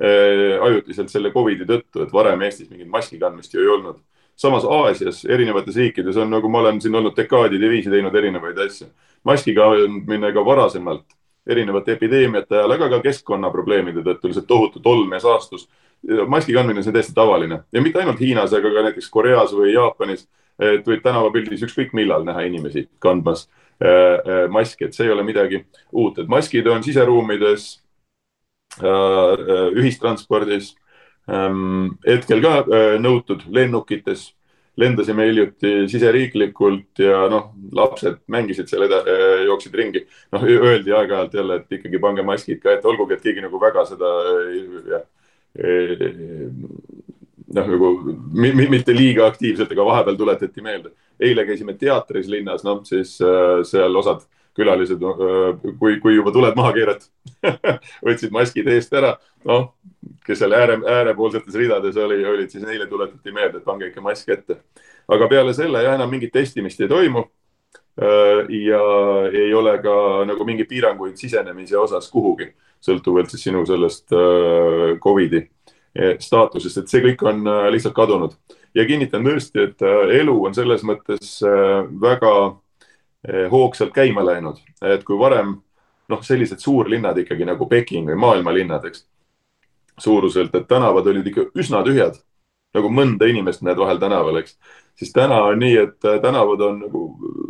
ajutiselt 0.03 1.13
selle 1.13 1.31
Covidi 1.33 1.65
tõttu, 1.69 2.03
et 2.05 2.13
varem 2.13 2.41
Eestis 2.45 2.69
mingit 2.71 2.89
maski 2.93 3.19
kandmist 3.21 3.53
ju 3.53 3.61
ei 3.61 3.71
olnud 3.73 4.01
samas 4.43 4.67
Aasias 4.67 5.23
erinevates 5.25 5.77
riikides 5.79 6.19
on, 6.19 6.31
nagu 6.35 6.51
ma 6.51 6.63
olen 6.65 6.81
siin 6.83 6.95
olnud 6.99 7.17
dekaadide 7.17 7.71
viisi 7.71 7.91
teinud 7.91 8.15
erinevaid 8.19 8.59
asju. 8.67 8.89
maskiga 9.25 9.69
kandmine 9.71 10.33
ka 10.35 10.45
varasemalt 10.45 11.07
erinevate 11.47 11.97
epideemiate 11.97 12.59
ajal, 12.59 12.75
aga 12.77 12.89
ka 12.91 13.01
keskkonnaprobleemide 13.07 14.03
tõttu, 14.03 14.31
lihtsalt 14.31 14.47
tohutu 14.47 14.83
tolm 14.83 15.13
ja 15.15 15.21
saastus 15.23 15.69
maski 16.27 16.55
kandmine 16.55 16.83
on 16.83 16.87
see 16.87 16.95
täiesti 16.95 17.15
tavaline 17.15 17.63
ja 17.73 17.83
mitte 17.83 18.01
ainult 18.03 18.21
Hiinas, 18.21 18.55
aga 18.55 18.71
ka 18.75 18.87
näiteks 18.89 19.11
Koreas 19.11 19.55
või 19.55 19.75
Jaapanis. 19.75 20.29
et 20.63 20.87
võid 20.87 21.01
tänavapildis 21.03 21.63
ükskõik 21.65 21.95
millal 21.97 22.25
näha 22.25 22.43
inimesi 22.47 22.85
kandmas 23.03 23.49
äh, 23.83 23.89
äh, 23.89 24.49
maski, 24.51 24.85
et 24.85 24.95
see 24.95 25.07
ei 25.07 25.13
ole 25.13 25.23
midagi 25.25 25.65
uut, 25.93 26.19
et 26.19 26.29
maskid 26.29 26.67
on 26.67 26.83
siseruumides 26.85 27.83
äh,, 28.79 29.73
ühistranspordis 29.75 30.75
hetkel 32.07 32.43
ka 32.43 32.55
äh, 32.63 32.95
nõutud 33.01 33.45
lennukites 33.49 34.33
lendasime 34.81 35.27
hiljuti 35.29 35.73
siseriiklikult 35.93 37.03
ja 37.05 37.27
noh, 37.31 37.51
lapsed 37.77 38.23
mängisid 38.33 38.71
seal, 38.71 38.87
äh, 38.89 39.45
jooksid 39.47 39.75
ringi. 39.77 40.07
noh, 40.33 40.45
öeldi 40.45 40.95
aeg-ajalt 40.97 41.35
jälle, 41.35 41.61
et 41.61 41.79
ikkagi 41.79 42.01
pange 42.01 42.25
maskid 42.27 42.63
ka 42.63 42.73
ette, 42.73 42.89
olgugi 42.89 43.19
et 43.19 43.27
keegi 43.27 43.45
nagu 43.45 43.61
väga 43.61 43.85
seda 43.91 44.13
jah, 44.91 45.05
noh, 47.53 47.67
nagu 47.75 47.93
mitte 48.33 48.95
liiga 48.97 49.27
aktiivselt, 49.29 49.73
aga 49.73 49.85
vahepeal 49.85 50.17
tuletati 50.17 50.65
meelde. 50.65 50.93
eile 51.23 51.45
käisime 51.47 51.77
teatris 51.79 52.29
linnas, 52.29 52.65
noh 52.65 52.81
siis 52.89 53.19
äh, 53.23 53.61
seal 53.69 53.97
osad 53.97 54.25
külalised, 54.57 55.03
kui, 55.79 55.99
kui 56.01 56.17
juba 56.17 56.33
tuled 56.33 56.57
maha 56.57 56.73
keerata 56.77 57.07
võtsid 58.07 58.33
maskid 58.35 58.69
eest 58.73 58.93
ära. 58.97 59.15
noh, 59.49 59.73
kes 60.27 60.43
seal 60.43 60.55
ääre, 60.55 60.79
äärepoolsetes 60.87 61.57
ridades 61.59 61.97
oli, 61.99 62.21
olid, 62.27 62.51
siis 62.53 62.65
neile 62.67 62.87
tuletati 62.91 63.33
meelde, 63.35 63.59
et 63.59 63.67
pange 63.67 63.89
ikka 63.89 64.05
mask 64.05 64.29
ette. 64.29 64.61
aga 65.09 65.29
peale 65.29 65.55
selle 65.55 65.83
jah, 65.83 65.97
enam 65.97 66.11
mingit 66.11 66.33
testimist 66.33 66.81
ei 66.81 66.91
toimu. 66.91 67.25
Ja 67.93 68.79
ei 69.29 69.51
ole 69.53 69.75
ka 69.85 69.95
nagu 70.25 70.45
mingeid 70.49 70.69
piiranguid 70.71 71.19
sisenemise 71.21 71.77
osas 71.77 72.07
kuhugi, 72.09 72.47
sõltuvalt 72.81 73.29
siis 73.29 73.43
sinu 73.45 73.67
sellest 73.69 74.15
Covidi 75.05 75.43
eh, 75.43 76.15
staatusest, 76.17 76.79
et 76.81 76.89
see 76.89 77.03
kõik 77.05 77.21
on 77.29 77.45
lihtsalt 77.75 77.93
kadunud 77.99 78.39
ja 78.73 78.87
kinnitan 78.89 79.29
tõesti, 79.29 79.67
et 79.69 79.85
elu 80.23 80.39
on 80.47 80.57
selles 80.57 80.81
mõttes 80.89 81.35
väga 82.01 82.33
hoogsalt 83.51 83.93
käima 83.95 84.25
läinud, 84.27 84.59
et 84.83 85.05
kui 85.07 85.19
varem 85.19 85.53
noh, 86.11 86.23
sellised 86.27 86.59
suurlinnad 86.59 87.19
ikkagi 87.23 87.47
nagu 87.47 87.69
Peking 87.71 88.09
või 88.11 88.19
maailmalinnad, 88.19 88.85
eks 88.89 89.05
suuruselt, 89.99 90.55
et 90.55 90.69
tänavad 90.69 91.07
olid 91.07 91.27
ikka 91.27 91.49
üsna 91.59 91.83
tühjad. 91.87 92.21
nagu 92.73 92.89
mõnda 92.89 93.27
inimest 93.29 93.61
näed 93.61 93.77
vahel 93.77 93.99
tänaval, 94.01 94.39
eks. 94.41 94.55
siis 94.97 95.11
täna 95.13 95.43
on 95.45 95.59
nii, 95.61 95.75
et 95.77 96.05
äh, 96.09 96.15
tänavad 96.23 96.61
on 96.61 96.79
nagu 96.81 97.03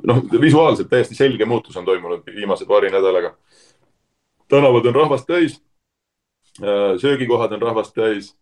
noh, 0.02 0.22
visuaalselt 0.40 0.88
täiesti 0.90 1.14
selge 1.14 1.46
muutus 1.46 1.76
on 1.76 1.84
toimunud 1.84 2.26
viimase 2.26 2.66
paari 2.66 2.90
nädalaga. 2.90 3.36
tänavad 4.48 4.86
on 4.86 4.94
rahvast 4.94 5.26
täis. 5.26 5.62
Äh, 6.62 6.98
söögikohad 6.98 7.52
on 7.52 7.62
rahvast 7.62 7.94
täis 7.94 8.36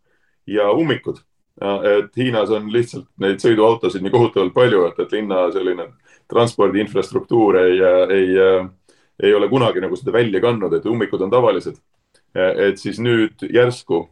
ja 0.47 0.73
ummikud. 0.73 1.21
et 1.61 2.16
Hiinas 2.16 2.51
on 2.51 2.73
lihtsalt 2.73 3.05
neid 3.21 3.43
sõiduautosid 3.43 4.01
nii 4.01 4.11
kohutavalt 4.11 4.55
palju, 4.55 4.87
et, 4.87 4.99
et 4.99 5.12
linna 5.12 5.51
selline 5.53 5.90
transpordi 6.31 6.81
infrastruktuur 6.85 7.59
ei, 7.61 7.79
ei, 8.16 8.29
ei 9.23 9.35
ole 9.35 9.49
kunagi 9.51 9.83
nagu 9.83 9.99
seda 9.99 10.14
välja 10.14 10.40
kandnud, 10.43 10.75
et 10.79 10.87
ummikud 10.87 11.27
on 11.27 11.33
tavalised 11.33 11.81
et 12.35 12.79
siis 12.79 13.01
nüüd 13.03 13.43
järsku 13.51 14.05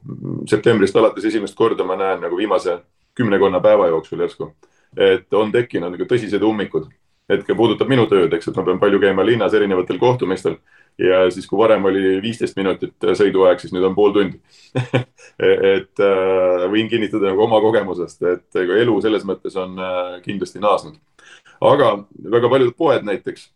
septembrist 0.50 0.96
alates 0.98 1.28
esimest 1.31 1.54
korda 1.54 1.85
ma 1.87 1.94
näen 1.98 2.24
nagu 2.24 2.37
viimase 2.37 2.81
kümnekonna 3.18 3.61
päeva 3.61 3.87
jooksul 3.92 4.22
järsku, 4.24 4.52
et 4.96 5.35
on 5.35 5.52
tekkinud 5.52 5.94
nagu 5.94 6.09
tõsised 6.11 6.42
ummikud. 6.42 6.88
hetkel 7.28 7.57
puudutab 7.57 7.90
minu 7.92 8.07
tööd, 8.09 8.33
eks, 8.33 8.46
et 8.48 8.57
ma 8.57 8.62
pean 8.64 8.78
palju 8.81 8.98
käima 9.02 9.24
linnas 9.26 9.52
erinevatel 9.54 9.98
kohtumistel 10.00 10.54
ja 10.98 11.26
siis, 11.31 11.46
kui 11.46 11.59
varem 11.61 11.85
oli 11.85 12.14
viisteist 12.24 12.57
minutit 12.57 13.04
sõiduaeg, 13.20 13.61
siis 13.61 13.74
nüüd 13.74 13.85
on 13.85 13.94
pool 13.94 14.14
tundi 14.14 14.40
et 15.74 16.02
äh, 16.07 16.64
võin 16.72 16.88
kinnitada 16.88 17.28
nagu 17.28 17.44
oma 17.44 17.61
kogemusest, 17.61 18.24
et 18.33 18.57
elu 18.62 18.96
selles 19.04 19.28
mõttes 19.28 19.59
on 19.61 19.76
äh, 19.76 20.16
kindlasti 20.24 20.62
naasnud. 20.64 20.96
Aga 21.60 21.92
väga 22.32 22.48
paljud 22.48 22.74
poed 22.76 23.06
näiteks 23.06 23.48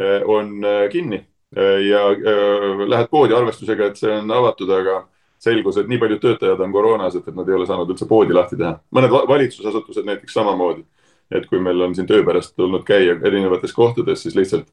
äh, 0.00 0.22
on 0.26 0.64
äh, 0.64 0.88
kinni 0.92 1.26
Äh, 1.56 1.62
ja 1.62 2.10
äh, 2.10 2.88
lähed 2.88 3.08
poodi 3.10 3.34
arvestusega, 3.34 3.86
et 3.86 3.96
see 3.96 4.10
on 4.12 4.28
avatud, 4.30 4.68
aga 4.68 4.98
selgus, 5.40 5.78
et 5.80 5.88
nii 5.88 6.00
paljud 6.02 6.20
töötajad 6.20 6.60
on 6.60 6.74
koroonas, 6.74 7.16
et, 7.16 7.24
et 7.30 7.36
nad 7.36 7.48
ei 7.48 7.56
ole 7.56 7.64
saanud 7.66 7.88
üldse 7.94 8.08
poodi 8.10 8.36
lahti 8.36 8.58
teha. 8.60 8.74
mõned 8.92 9.14
valitsusasutused 9.30 10.04
näiteks 10.04 10.36
samamoodi. 10.36 10.84
et 11.30 11.46
kui 11.48 11.60
meil 11.60 11.80
on 11.80 11.94
siin 11.94 12.06
töö 12.08 12.22
pärast 12.24 12.54
tulnud 12.56 12.84
käia 12.84 13.16
erinevates 13.24 13.72
kohtades, 13.72 14.22
siis 14.22 14.36
lihtsalt 14.36 14.68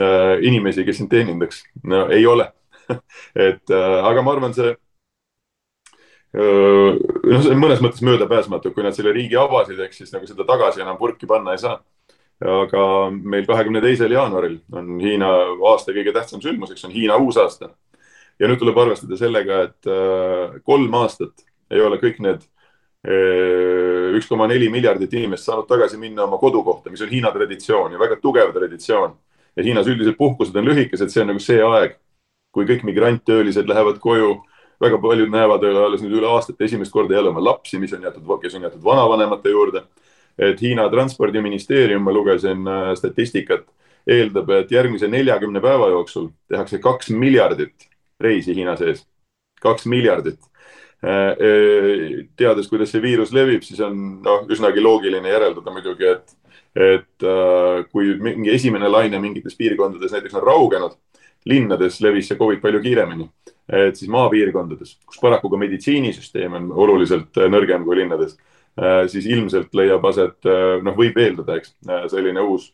äh, 0.00 0.36
inimesi, 0.42 0.84
kes 0.84 1.00
sind 1.00 1.08
teenindaks 1.10 1.64
no,, 1.84 2.06
ei 2.08 2.26
ole 2.26 2.52
et 3.48 3.72
äh, 3.72 4.04
aga 4.04 4.22
ma 4.22 4.36
arvan, 4.36 4.54
see 4.54 4.76
noh, 6.34 7.40
see 7.42 7.54
on 7.54 7.62
mõnes 7.62 7.80
mõttes 7.82 8.04
möödapääsmatu, 8.06 8.70
kui 8.74 8.84
nad 8.86 8.94
selle 8.94 9.14
riigi 9.16 9.38
avasid, 9.40 9.80
eks 9.86 10.02
siis 10.02 10.12
nagu 10.14 10.28
seda 10.30 10.46
tagasi 10.46 10.84
enam 10.84 10.98
purki 11.00 11.26
panna 11.30 11.56
ei 11.56 11.62
saa 11.62 11.80
aga 12.40 13.10
meil 13.12 13.44
kahekümne 13.48 13.82
teisel 13.84 14.14
jaanuaril 14.14 14.56
on 14.72 14.94
Hiina 15.00 15.28
aasta 15.70 15.92
kõige 15.92 16.12
tähtsam 16.16 16.40
sündmuseks, 16.40 16.84
on 16.88 16.94
Hiina 16.94 17.18
uusaasta. 17.20 17.70
ja 18.40 18.48
nüüd 18.48 18.58
tuleb 18.58 18.78
arvestada 18.80 19.16
sellega, 19.20 19.62
et 19.68 19.86
äh, 19.86 20.60
kolm 20.64 20.94
aastat 20.96 21.44
ei 21.70 21.80
ole 21.84 21.98
kõik 22.00 22.22
need 22.24 22.46
äh, 23.04 24.16
üks 24.16 24.28
koma 24.28 24.46
neli 24.48 24.70
miljardit 24.72 25.12
inimest 25.12 25.44
saanud 25.44 25.68
tagasi 25.68 25.98
minna 26.00 26.24
oma 26.24 26.38
kodukohta, 26.40 26.90
mis 26.90 27.02
on 27.04 27.12
Hiina 27.12 27.32
traditsioon 27.32 27.92
ja 27.92 27.98
väga 28.00 28.16
tugev 28.22 28.54
traditsioon. 28.56 29.18
ja 29.56 29.62
Hiinas 29.62 29.86
üldiselt 29.86 30.16
puhkused 30.16 30.56
on 30.56 30.64
lühikesed, 30.64 31.12
see 31.12 31.20
on 31.20 31.34
nagu 31.34 31.40
see 31.40 31.60
aeg, 31.60 31.98
kui 32.52 32.64
kõik 32.64 32.86
migranttöölised 32.88 33.68
lähevad 33.68 34.00
koju 34.00 34.40
väga 34.80 34.98
paljud 34.98 35.28
näevad 35.32 35.64
alles 35.64 36.02
nüüd 36.02 36.18
üle 36.18 36.28
aastate 36.30 36.64
esimest 36.64 36.92
korda 36.92 37.14
jälle 37.14 37.30
oma 37.30 37.42
lapsi, 37.44 37.78
mis 37.78 37.92
on 37.92 38.02
jäetud, 38.02 38.24
kes 38.42 38.54
on 38.54 38.62
jäetud 38.68 38.84
vanavanemate 38.84 39.52
juurde 39.52 39.84
et 40.40 40.60
Hiina 40.62 40.88
transpordiministeerium, 40.90 42.02
ma 42.04 42.12
lugesin 42.14 42.68
äh, 42.68 42.92
statistikat, 42.98 43.66
eeldab, 44.10 44.50
et 44.56 44.72
järgmise 44.72 45.08
neljakümne 45.10 45.60
päeva 45.62 45.90
jooksul 45.92 46.30
tehakse 46.48 46.80
kaks 46.82 47.10
miljardit 47.12 47.88
reisi 48.20 48.54
Hiina 48.56 48.76
sees. 48.80 49.06
kaks 49.60 49.84
miljardit. 49.86 50.40
Äh, 51.04 51.32
äh, 51.32 52.26
teades, 52.36 52.68
kuidas 52.68 52.92
see 52.92 53.02
viirus 53.02 53.32
levib, 53.36 53.64
siis 53.64 53.80
on 53.84 54.22
noh, 54.24 54.46
üsnagi 54.48 54.80
loogiline 54.80 55.28
järeldada 55.28 55.72
muidugi, 55.72 56.08
et, 56.08 56.34
et 56.74 57.28
kui 57.92 58.14
mingi 58.20 58.52
esimene 58.54 58.88
laine 58.88 59.20
mingites 59.20 59.56
piirkondades 59.58 60.12
näiteks 60.14 60.36
on 60.38 60.44
raugenud, 60.46 60.96
linnades 61.48 62.00
levis 62.04 62.28
see 62.28 62.38
Covid 62.38 62.60
palju 62.62 62.80
kiiremini, 62.84 63.28
et 63.70 63.96
siis 63.96 64.10
maapiirkondades, 64.10 64.96
kus 65.06 65.20
paraku 65.22 65.50
ka 65.50 65.58
meditsiinisüsteem 65.60 66.56
on 66.58 66.70
oluliselt 66.74 67.38
nõrgem 67.52 67.84
kui 67.86 68.00
linnades 68.00 68.34
Äh, 68.78 69.08
siis 69.08 69.26
ilmselt 69.26 69.74
leiab 69.74 70.04
aset, 70.06 70.38
äh, 70.46 70.78
noh, 70.84 70.94
võib 70.96 71.18
eeldada, 71.18 71.58
eks, 71.58 71.74
äh, 71.88 72.06
selline 72.12 72.44
uus, 72.46 72.70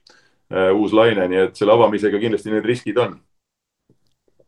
uus 0.46 0.92
laine, 0.94 1.24
nii 1.26 1.40
et 1.42 1.56
selle 1.58 1.74
avamisega 1.74 2.20
kindlasti 2.22 2.52
need 2.52 2.66
riskid 2.68 2.98
on 3.02 3.16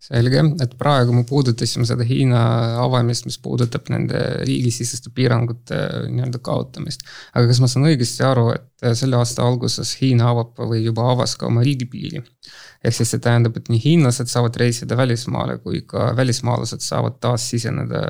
selge, 0.02 0.42
et 0.62 0.74
praegu 0.78 1.12
me 1.12 1.24
puudutasime 1.26 1.86
seda 1.88 2.06
Hiina 2.06 2.40
avamist, 2.84 3.26
mis 3.26 3.38
puudutab 3.42 3.90
nende 3.92 4.20
riigisiseste 4.46 5.10
piirangute 5.14 5.78
nii-öelda 6.12 6.40
kaotamist. 6.44 7.02
aga 7.34 7.50
kas 7.50 7.60
ma 7.60 7.70
saan 7.70 7.88
õigesti 7.90 8.24
aru, 8.26 8.48
et 8.54 8.98
selle 8.98 9.18
aasta 9.18 9.46
alguses 9.46 9.96
Hiina 10.00 10.30
avab 10.32 10.60
või 10.70 10.84
juba 10.84 11.10
avas 11.12 11.34
ka 11.36 11.48
oma 11.50 11.64
riigipiiri? 11.66 12.22
ehk 12.84 12.94
siis 12.94 13.10
see 13.10 13.24
tähendab, 13.24 13.56
et 13.58 13.66
nii 13.72 13.82
hiinlased 13.82 14.30
saavad 14.30 14.56
reisida 14.60 14.96
välismaale 14.96 15.58
kui 15.64 15.82
ka 15.86 16.12
välismaalased 16.16 16.84
saavad 16.84 17.18
taas 17.20 17.50
siseneda 17.50 18.04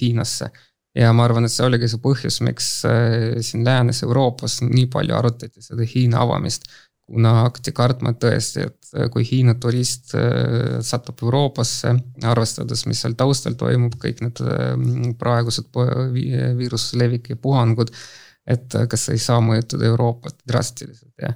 Hiinasse 0.00 0.52
ja 0.94 1.12
ma 1.12 1.26
arvan, 1.26 1.46
et 1.46 1.52
see 1.52 1.66
oligi 1.66 1.88
see 1.90 2.02
põhjus, 2.02 2.40
miks 2.46 2.68
äh, 2.88 3.40
siin 3.44 3.64
Läänes-Euroopas 3.66 4.60
nii 4.68 4.86
palju 4.92 5.16
arutati 5.18 5.64
seda 5.64 5.86
Hiina 5.94 6.22
avamist. 6.22 6.68
Kuna 7.10 7.34
hakati 7.42 7.72
kartma 7.76 8.14
tõesti, 8.16 8.66
et 8.68 8.92
äh, 8.96 9.08
kui 9.12 9.24
Hiina 9.28 9.54
turist 9.60 10.14
äh, 10.16 10.80
satub 10.84 11.20
Euroopasse, 11.24 11.94
arvestades, 12.24 12.84
mis 12.88 13.02
seal 13.04 13.16
taustal 13.18 13.58
toimub, 13.60 13.98
kõik 14.00 14.22
need 14.24 14.40
praegused 15.20 15.68
viiruse 16.14 17.00
levik 17.00 17.34
ja 17.34 17.40
puhangud, 17.40 17.92
et 18.48 18.78
kas 18.90 19.08
see 19.08 19.18
ei 19.18 19.24
saa 19.24 19.40
mõjutada 19.44 19.88
Euroopat 19.88 20.40
drastiliselt 20.48 21.12
ja 21.20 21.32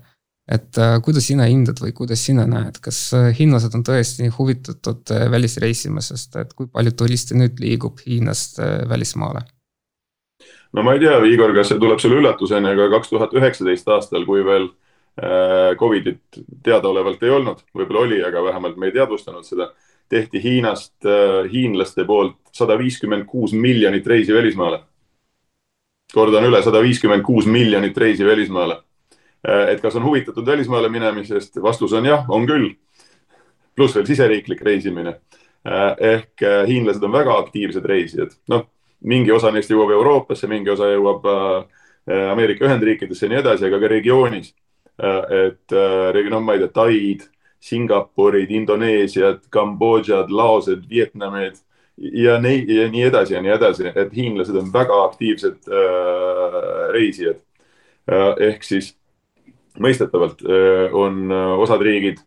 et 0.49 0.79
kuidas 1.05 1.27
sina 1.29 1.45
hindad 1.45 1.77
või 1.81 1.91
kuidas 1.93 2.23
sina 2.25 2.47
näed, 2.49 2.79
kas 2.81 3.11
hiinlased 3.37 3.75
on 3.77 3.83
tõesti 3.85 4.31
huvitatud 4.33 5.13
välisreisimisest, 5.33 6.39
et 6.41 6.55
kui 6.57 6.71
palju 6.73 6.95
turiste 6.97 7.37
nüüd 7.37 7.61
liigub 7.61 8.01
Hiinast 8.07 8.57
välismaale? 8.89 9.45
no 10.73 10.85
ma 10.85 10.97
ei 10.97 11.05
tea, 11.05 11.21
Igor, 11.29 11.53
kas 11.57 11.69
see 11.73 11.81
tuleb 11.81 12.01
sulle 12.01 12.23
üllatusena, 12.23 12.73
aga 12.73 12.89
kaks 12.97 13.13
tuhat 13.13 13.37
üheksateist 13.37 13.89
aastal, 13.93 14.25
kui 14.29 14.41
veel 14.45 14.71
äh, 14.71 14.88
Covidit 15.79 16.21
teadaolevalt 16.63 17.23
ei 17.27 17.31
olnud, 17.35 17.65
võib-olla 17.75 18.05
oli, 18.07 18.19
aga 18.23 18.43
vähemalt 18.45 18.77
me 18.79 18.87
ei 18.87 18.93
teadvustanud 18.95 19.43
seda, 19.43 19.73
tehti 20.09 20.43
Hiinast 20.43 21.07
äh,, 21.07 21.51
hiinlaste 21.53 22.05
poolt 22.05 22.37
sada 22.53 22.79
viiskümmend 22.79 23.27
kuus 23.27 23.53
miljonit 23.53 24.07
reisi 24.07 24.35
välismaale. 24.35 24.81
kordan 26.15 26.45
üle, 26.45 26.63
sada 26.63 26.81
viiskümmend 26.83 27.23
kuus 27.23 27.47
miljonit 27.47 27.97
reisi 27.97 28.25
välismaale 28.25 28.79
äh,. 29.49 29.69
et 29.69 29.81
kas 29.81 29.97
on 29.97 30.05
huvitatud 30.05 30.47
välismaale 30.47 30.89
minemisest, 30.89 31.63
vastus 31.63 31.93
on 31.93 32.07
jah, 32.07 32.31
on 32.31 32.47
küll. 32.47 32.75
pluss 33.77 33.95
veel 33.95 34.07
siseriiklik 34.07 34.63
reisimine 34.63 35.21
äh,. 35.67 35.97
ehk 35.99 36.43
äh, 36.43 36.67
hiinlased 36.67 37.03
on 37.03 37.13
väga 37.13 37.39
aktiivsed 37.39 37.85
reisijad, 37.85 38.33
noh 38.49 38.69
mingi 39.01 39.33
osa 39.33 39.51
neist 39.51 39.71
jõuab 39.71 39.93
Euroopasse, 39.95 40.47
mingi 40.47 40.71
osa 40.71 40.89
jõuab 40.91 41.27
Ameerika 42.33 42.65
Ühendriikidesse 42.65 43.27
ja 43.27 43.31
nii 43.31 43.39
edasi, 43.43 43.67
aga 43.69 43.79
ka 43.79 43.89
regioonis. 43.93 44.55
Et 44.99 45.75
noh, 46.31 46.41
ma 46.43 46.57
ei 46.57 46.65
tea, 46.65 46.73
Taid, 46.75 47.21
Singapurid, 47.63 48.51
Indoneesiad, 48.51 49.45
Kambodžad, 49.55 50.31
Laosed, 50.31 50.89
Vietnamid 50.91 51.61
ja 51.99 52.39
nii, 52.41 52.65
ja 52.77 52.89
nii 52.91 53.03
edasi 53.03 53.35
ja 53.35 53.43
nii 53.43 53.53
edasi, 53.53 53.91
et 53.95 54.15
hiinlased 54.15 54.57
on 54.57 54.71
väga 54.73 55.03
aktiivsed 55.05 55.69
äh, 55.69 56.59
reisijad 56.95 57.41
äh,. 58.11 58.35
ehk 58.51 58.65
siis 58.65 58.93
mõistetavalt 59.83 60.43
äh, 60.47 60.95
on 60.95 61.33
äh, 61.33 61.55
osad 61.59 61.83
riigid 61.83 62.21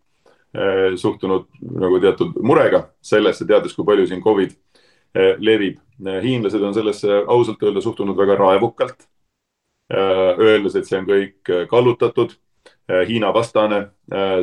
äh, 0.55 0.91
suhtunud 0.95 1.47
nagu 1.61 2.01
teatud 2.03 2.35
murega 2.43 2.89
sellesse, 3.01 3.47
teades, 3.47 3.75
kui 3.75 3.87
palju 3.87 4.07
siin 4.09 4.23
Covid 4.23 4.51
äh, 4.51 5.37
levib. 5.39 5.79
hiinlased 6.01 6.61
on 6.61 6.73
sellesse 6.73 7.23
ausalt 7.27 7.63
öelda 7.63 7.81
suhtunud 7.81 8.17
väga 8.17 8.35
raevukalt 8.35 9.07
äh,. 9.93 10.37
Öeldes, 10.39 10.75
et 10.75 10.87
see 10.87 10.99
on 10.99 11.05
kõik 11.05 11.51
kallutatud, 11.69 12.35
Hiina 13.07 13.31
vastane, 13.33 13.81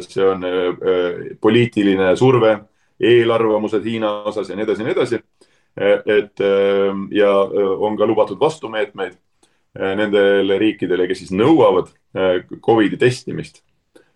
see 0.05 0.25
on 0.25 0.45
poliitiline 1.41 2.15
surve 2.17 2.55
eelarvamused 3.01 3.85
Hiina 3.85 4.13
osas 4.29 4.51
ja 4.51 4.57
nii 4.57 4.67
edasi 4.67 4.83
ja 4.83 4.87
nii 4.87 4.97
edasi. 4.97 5.21
et 6.07 6.41
ja 7.15 7.31
on 7.79 7.97
ka 7.97 8.07
lubatud 8.07 8.41
vastumeetmeid 8.41 9.13
nendele 9.79 10.59
riikidele, 10.59 11.07
kes 11.07 11.23
siis 11.23 11.33
nõuavad 11.33 11.93
Covidi 12.65 12.97
testimist. 12.97 13.63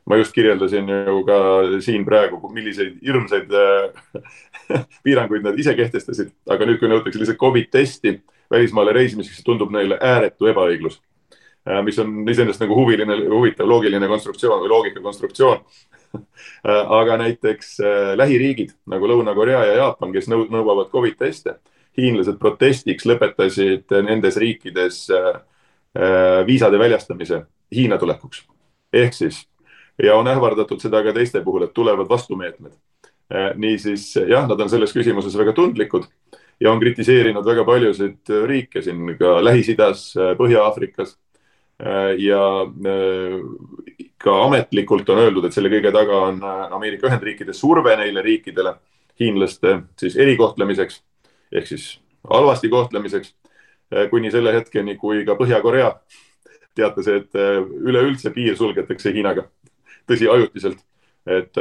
ma 0.06 0.16
just 0.18 0.32
kirjeldasin 0.34 0.88
ju 0.88 1.20
ka 1.24 1.36
siin 1.80 2.04
praegu, 2.04 2.40
milliseid 2.50 2.96
hirmsaid 3.06 3.52
piiranguid 5.04 5.44
nad 5.46 5.58
ise 5.58 5.74
kehtestasid, 5.78 6.32
aga 6.50 6.66
nüüd, 6.66 6.80
kui 6.80 6.90
nõutakse 6.90 7.20
lihtsalt 7.20 7.38
Covid 7.38 7.70
testi 7.70 8.16
välismaale 8.50 8.92
reisimiseks, 8.92 9.44
tundub 9.46 9.70
neile 9.70 10.00
ääretu 10.02 10.50
ebaõiglus 10.50 10.98
mis 11.86 11.98
on 12.02 12.28
iseenesest 12.28 12.64
nagu 12.64 12.74
huviline, 12.74 13.16
huvitav 13.30 13.68
loogiline 13.70 14.08
konstruktsioon 14.10 14.64
või 14.64 14.70
loogikakonstruktsioon 14.72 15.60
Äh, 16.68 16.90
aga 16.92 17.16
näiteks 17.16 17.80
äh, 17.80 18.12
lähiriigid 18.16 18.70
nagu 18.86 19.08
Lõuna-Korea 19.10 19.64
ja 19.66 19.76
Jaapan, 19.80 20.12
kes 20.14 20.28
nõuavad 20.30 20.92
Covid 20.92 21.16
teste, 21.18 21.56
hiinlased 21.98 22.38
protestiks 22.38 23.06
lõpetasid 23.08 23.90
nendes 24.06 24.38
riikides 24.38 25.00
äh, 25.10 25.40
viisade 26.46 26.78
väljastamise 26.78 27.42
Hiina 27.74 27.98
tulekuks. 27.98 28.44
ehk 28.92 29.14
siis 29.14 29.42
ja 30.02 30.14
on 30.16 30.28
ähvardatud 30.28 30.80
seda 30.80 31.02
ka 31.02 31.12
teiste 31.12 31.42
puhul, 31.42 31.64
et 31.66 31.74
tulevad 31.74 32.08
vastumeetmed. 32.08 32.72
niisiis 33.56 34.16
jah, 34.28 34.46
nad 34.48 34.60
on 34.60 34.70
selles 34.70 34.92
küsimuses 34.92 35.36
väga 35.38 35.52
tundlikud 35.52 36.04
ja 36.60 36.72
on 36.72 36.80
kritiseerinud 36.80 37.44
väga 37.44 37.64
paljusid 37.64 38.28
riike 38.46 38.82
siin 38.82 39.16
ka 39.18 39.40
Lähis-Idas, 39.44 40.12
Põhja-Aafrikas 40.38 41.16
ja 42.18 42.42
ka 44.22 44.44
ametlikult 44.44 45.08
on 45.10 45.20
öeldud, 45.24 45.46
et 45.46 45.54
selle 45.54 45.70
kõige 45.72 45.92
taga 45.94 46.18
on 46.28 46.42
äh, 46.46 46.74
Ameerika 46.76 47.08
Ühendriikide 47.08 47.54
surve 47.56 47.96
neile 47.98 48.22
riikidele 48.22 48.76
hiinlaste 49.20 49.80
siis 50.00 50.16
erikohtlemiseks 50.16 51.00
ehk 51.52 51.66
siis 51.68 51.88
halvasti 52.30 52.70
kohtlemiseks 52.72 53.32
äh, 53.32 54.06
kuni 54.10 54.30
selle 54.30 54.54
hetkeni, 54.54 54.96
kui 55.00 55.24
ka 55.26 55.36
Põhja-Korea 55.38 55.90
teatas, 56.78 57.10
et 57.10 57.34
äh, 57.38 57.58
üleüldse 57.60 58.32
piir 58.34 58.56
sulgetakse 58.56 59.12
Hiinaga. 59.12 59.48
tõsi, 60.10 60.30
ajutiselt. 60.30 60.80
et 61.26 61.54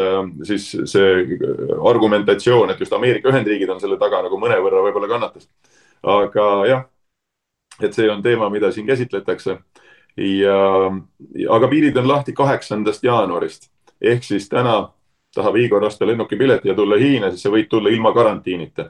siis 0.43 0.63
see 0.89 1.09
argumentatsioon, 1.89 2.71
et 2.71 2.79
just 2.81 2.93
Ameerika 2.97 3.29
Ühendriigid 3.29 3.69
on 3.69 3.79
selle 3.79 3.97
taga 4.01 4.23
nagu 4.25 4.39
mõnevõrra 4.41 4.81
võib-olla 4.87 5.07
kannatas. 5.07 5.49
aga 6.03 6.45
jah, 6.65 6.87
et 7.81 7.93
see 7.93 8.09
on 8.09 8.23
teema, 8.25 8.49
mida 8.49 8.71
siin 8.71 8.87
käsitletakse 8.87 9.59
ja, 10.17 10.57
aga 11.49 11.67
piirid 11.67 11.97
on 11.97 12.07
lahti 12.07 12.33
kaheksandast 12.33 13.03
jaanuarist 13.03 13.69
ehk 14.01 14.23
siis 14.23 14.49
täna 14.49 14.89
tahab 15.35 15.55
Igor 15.55 15.83
osta 15.83 16.07
lennukipileti 16.07 16.69
ja 16.69 16.75
tulla 16.75 16.97
Hiina, 16.99 17.29
siis 17.31 17.45
sa 17.45 17.51
võid 17.53 17.69
tulla 17.69 17.89
ilma 17.89 18.11
karantiinita 18.13 18.89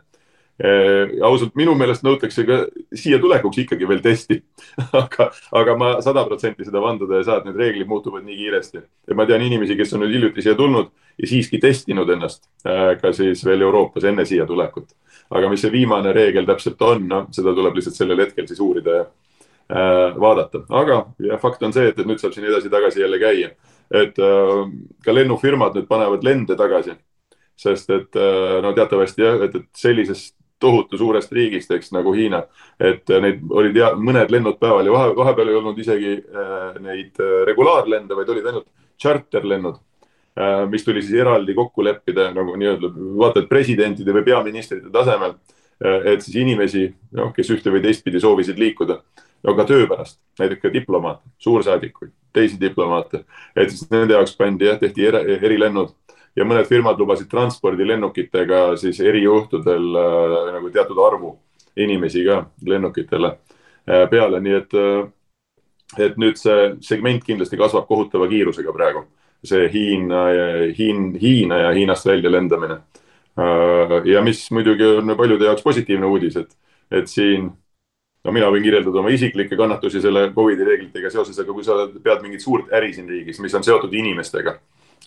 eh,. 0.63 1.13
ausalt, 1.23 1.53
minu 1.55 1.75
meelest 1.77 2.05
nõutakse 2.05 2.45
ka 2.47 2.57
siia 2.97 3.19
tulekuks 3.21 3.61
ikkagi 3.65 3.87
veel 3.87 4.01
testi 4.01 4.39
aga, 5.01 5.29
aga 5.61 5.77
ma 5.77 5.91
sada 6.01 6.25
protsenti 6.25 6.65
seda 6.65 6.81
vanduda 6.81 7.19
ei 7.19 7.27
saa, 7.27 7.37
et 7.37 7.49
need 7.49 7.61
reeglid 7.61 7.89
muutuvad 7.89 8.25
nii 8.25 8.39
kiiresti. 8.41 8.81
ja 9.07 9.15
ma 9.15 9.27
tean 9.29 9.45
inimesi, 9.45 9.77
kes 9.77 9.93
on 9.93 10.05
nüüd 10.05 10.17
hiljuti 10.17 10.41
siia 10.47 10.57
tulnud 10.57 10.89
ja 11.21 11.29
siiski 11.29 11.61
testinud 11.61 12.09
ennast 12.09 12.47
eh, 12.65 12.97
ka 13.01 13.13
siis 13.13 13.45
veel 13.45 13.61
Euroopas 13.61 14.09
enne 14.09 14.25
siia 14.25 14.49
tulekut. 14.49 14.95
aga 15.29 15.49
mis 15.49 15.61
see 15.61 15.71
viimane 15.71 16.13
reegel 16.13 16.49
täpselt 16.49 16.81
on, 16.81 17.07
noh, 17.07 17.27
seda 17.31 17.53
tuleb 17.53 17.77
lihtsalt 17.77 18.01
sellel 18.01 18.25
hetkel 18.25 18.49
siis 18.49 18.59
uurida 18.63 19.01
ja 19.03 19.05
Äh, 19.05 19.20
vaadata, 19.71 20.63
aga 20.69 21.05
ja 21.23 21.37
fakt 21.41 21.63
on 21.63 21.73
see, 21.73 21.91
et, 21.91 21.99
et 21.99 22.07
nüüd 22.07 22.19
saab 22.21 22.33
siin 22.35 22.47
edasi-tagasi 22.49 23.01
jälle 23.01 23.19
käia. 23.21 23.51
et 23.91 24.19
äh, 24.19 24.51
ka 25.03 25.13
lennufirmad 25.13 25.75
nüüd 25.75 25.87
panevad 25.87 26.23
lende 26.23 26.55
tagasi, 26.55 26.95
sest 27.59 27.89
et 27.91 28.15
äh, 28.15 28.61
no 28.63 28.71
teatavasti 28.73 29.21
jah, 29.21 29.41
et, 29.43 29.55
et 29.55 29.67
sellisest 29.75 30.35
tohutu 30.61 30.97
suurest 30.97 31.31
riigist, 31.33 31.71
eks 31.73 31.91
nagu 31.91 32.13
Hiina, 32.13 32.43
et 32.79 33.09
neid 33.23 33.41
olid 33.49 33.75
ja 33.75 33.91
mõned 33.97 34.31
lennud 34.31 34.59
päeval 34.61 34.85
ja 34.85 34.93
vahe, 34.93 35.15
vahepeal 35.17 35.49
ei 35.49 35.57
olnud 35.59 35.79
isegi 35.79 36.13
äh, 36.19 36.77
neid 36.79 37.23
regulaarlende, 37.49 38.15
vaid 38.15 38.29
olid 38.29 38.51
ainult 38.51 38.67
charterlennud 39.01 39.79
äh,, 40.37 40.67
mis 40.69 40.85
tuli 40.85 41.01
siis 41.01 41.19
eraldi 41.23 41.55
kokku 41.57 41.83
leppida 41.83 42.29
nagu 42.35 42.53
nii-öelda 42.55 42.93
vaata, 43.23 43.41
et 43.41 43.49
presidentide 43.49 44.13
või 44.15 44.27
peaministrite 44.27 44.93
tasemel 44.93 45.35
äh,. 45.35 45.60
Et 45.81 46.21
siis 46.21 46.35
inimesi, 46.43 46.85
noh, 47.17 47.31
kes 47.33 47.49
ühte 47.55 47.71
või 47.73 47.81
teistpidi 47.81 48.19
soovisid 48.21 48.59
liikuda 48.61 48.99
no 49.43 49.55
ka 49.57 49.65
töö 49.65 49.87
pärast, 49.89 50.19
näiteks 50.39 50.61
ka 50.61 50.73
diplomaate, 50.73 51.23
suursaadikuid, 51.41 52.11
teisi 52.33 52.59
diplomaate, 52.61 53.23
et 53.55 53.71
siis 53.73 53.89
nende 53.91 54.13
jaoks 54.13 54.35
pandi 54.37 54.67
jah, 54.69 54.77
tehti 54.79 55.07
erilennud 55.41 55.95
ja 56.37 56.45
mõned 56.47 56.67
firmad 56.69 56.99
lubasid 56.99 57.29
transpordilennukitega 57.31 58.75
siis 58.79 59.01
erijuhtudel 59.03 59.87
äh, 59.99 60.51
nagu 60.57 60.69
teatud 60.71 61.01
arvu 61.03 61.33
inimesi 61.75 62.23
ka 62.27 62.43
lennukitele 62.67 63.33
äh, 63.33 64.05
peale, 64.11 64.39
nii 64.43 64.59
et 64.59 64.77
äh,, 64.77 65.09
et 65.99 66.15
nüüd 66.21 66.37
see 66.39 66.69
segment 66.87 67.23
kindlasti 67.25 67.57
kasvab 67.59 67.83
kohutava 67.89 68.29
kiirusega 68.31 68.71
praegu, 68.71 69.01
see 69.43 69.65
Hiina, 69.73 70.21
Hiin, 70.77 71.09
Hiina 71.19 71.57
ja 71.65 71.73
Hiinast 71.75 72.05
välja 72.07 72.31
lendamine. 72.31 72.77
äh,. 72.79 73.10
Ja 73.37 74.21
mis 74.25 74.43
muidugi 74.51 74.85
on 74.97 75.15
paljude 75.17 75.45
jaoks 75.47 75.63
positiivne 75.63 76.05
uudis, 76.05 76.35
et, 76.41 76.51
et 76.91 77.07
siin 77.07 77.47
no 78.25 78.33
mina 78.35 78.49
võin 78.53 78.63
kirjeldada 78.65 79.01
oma 79.01 79.11
isiklikke 79.13 79.57
kannatusi 79.57 80.01
selle 80.03 80.27
Covidi 80.35 80.65
reeglitega 80.67 81.11
seoses, 81.13 81.37
aga 81.41 81.55
kui 81.55 81.65
sa 81.65 81.77
pead 82.03 82.23
mingit 82.25 82.43
suurt 82.43 82.71
äri 82.77 82.93
siin 82.95 83.09
riigis, 83.09 83.41
mis 83.43 83.55
on 83.57 83.65
seotud 83.65 83.93
inimestega, 83.97 84.57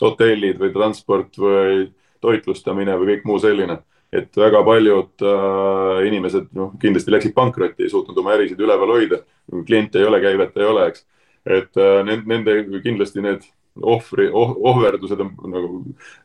hotellid 0.01 0.59
või 0.61 0.73
transport 0.75 1.39
või 1.39 1.89
toitlustamine 2.23 2.95
või 2.99 3.13
kõik 3.13 3.27
muu 3.29 3.39
selline, 3.39 3.79
et 4.15 4.37
väga 4.39 4.61
paljud 4.65 5.25
äh, 5.25 6.05
inimesed 6.09 6.49
noh, 6.57 6.73
kindlasti 6.81 7.13
läksid 7.13 7.35
pankrotti, 7.35 7.85
ei 7.85 7.91
suutnud 7.93 8.17
oma 8.19 8.35
ärisid 8.35 8.59
üleval 8.61 8.95
hoida, 8.95 9.21
kliente 9.67 10.01
ei 10.01 10.07
ole, 10.09 10.21
käivet 10.23 10.57
ei 10.59 10.67
ole, 10.67 10.89
eks. 10.91 11.05
et 11.45 11.81
äh, 11.81 12.01
nende 12.25 12.63
kindlasti 12.83 13.23
need 13.23 13.45
ohvri 13.81 14.29
oh,, 14.31 14.55
ohverdused 14.71 15.19
on 15.19 15.33
nagu 15.51 15.81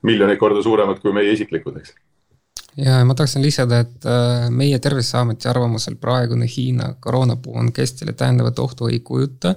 miljoneid 0.06 0.38
korda 0.38 0.62
suuremad 0.62 1.00
kui 1.02 1.12
meie 1.16 1.32
isiklikud, 1.34 1.80
eks 1.80 1.94
ja 2.76 3.04
ma 3.04 3.14
tahaksin 3.14 3.42
lisada, 3.42 3.80
et 3.84 4.06
äh, 4.06 4.48
meie 4.54 4.78
Terviseameti 4.78 5.48
arvamusel 5.50 5.96
praegune 6.00 6.46
Hiina 6.56 6.94
koroonapuhang 7.00 7.78
Eestile 7.78 8.12
täiendavat 8.12 8.58
ohtu 8.58 8.88
ei 8.88 9.00
kujuta, 9.00 9.54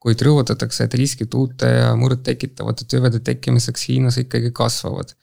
kuid 0.00 0.22
rõhutatakse, 0.24 0.84
et 0.84 0.94
riskid 0.96 1.34
uute 1.36 1.68
ja 1.68 1.90
muret 1.96 2.22
tekitavate 2.26 2.86
tüvede 2.90 3.20
tekkimiseks 3.24 3.88
Hiinas 3.88 4.18
ikkagi 4.22 4.50
kasvavad. 4.56 5.14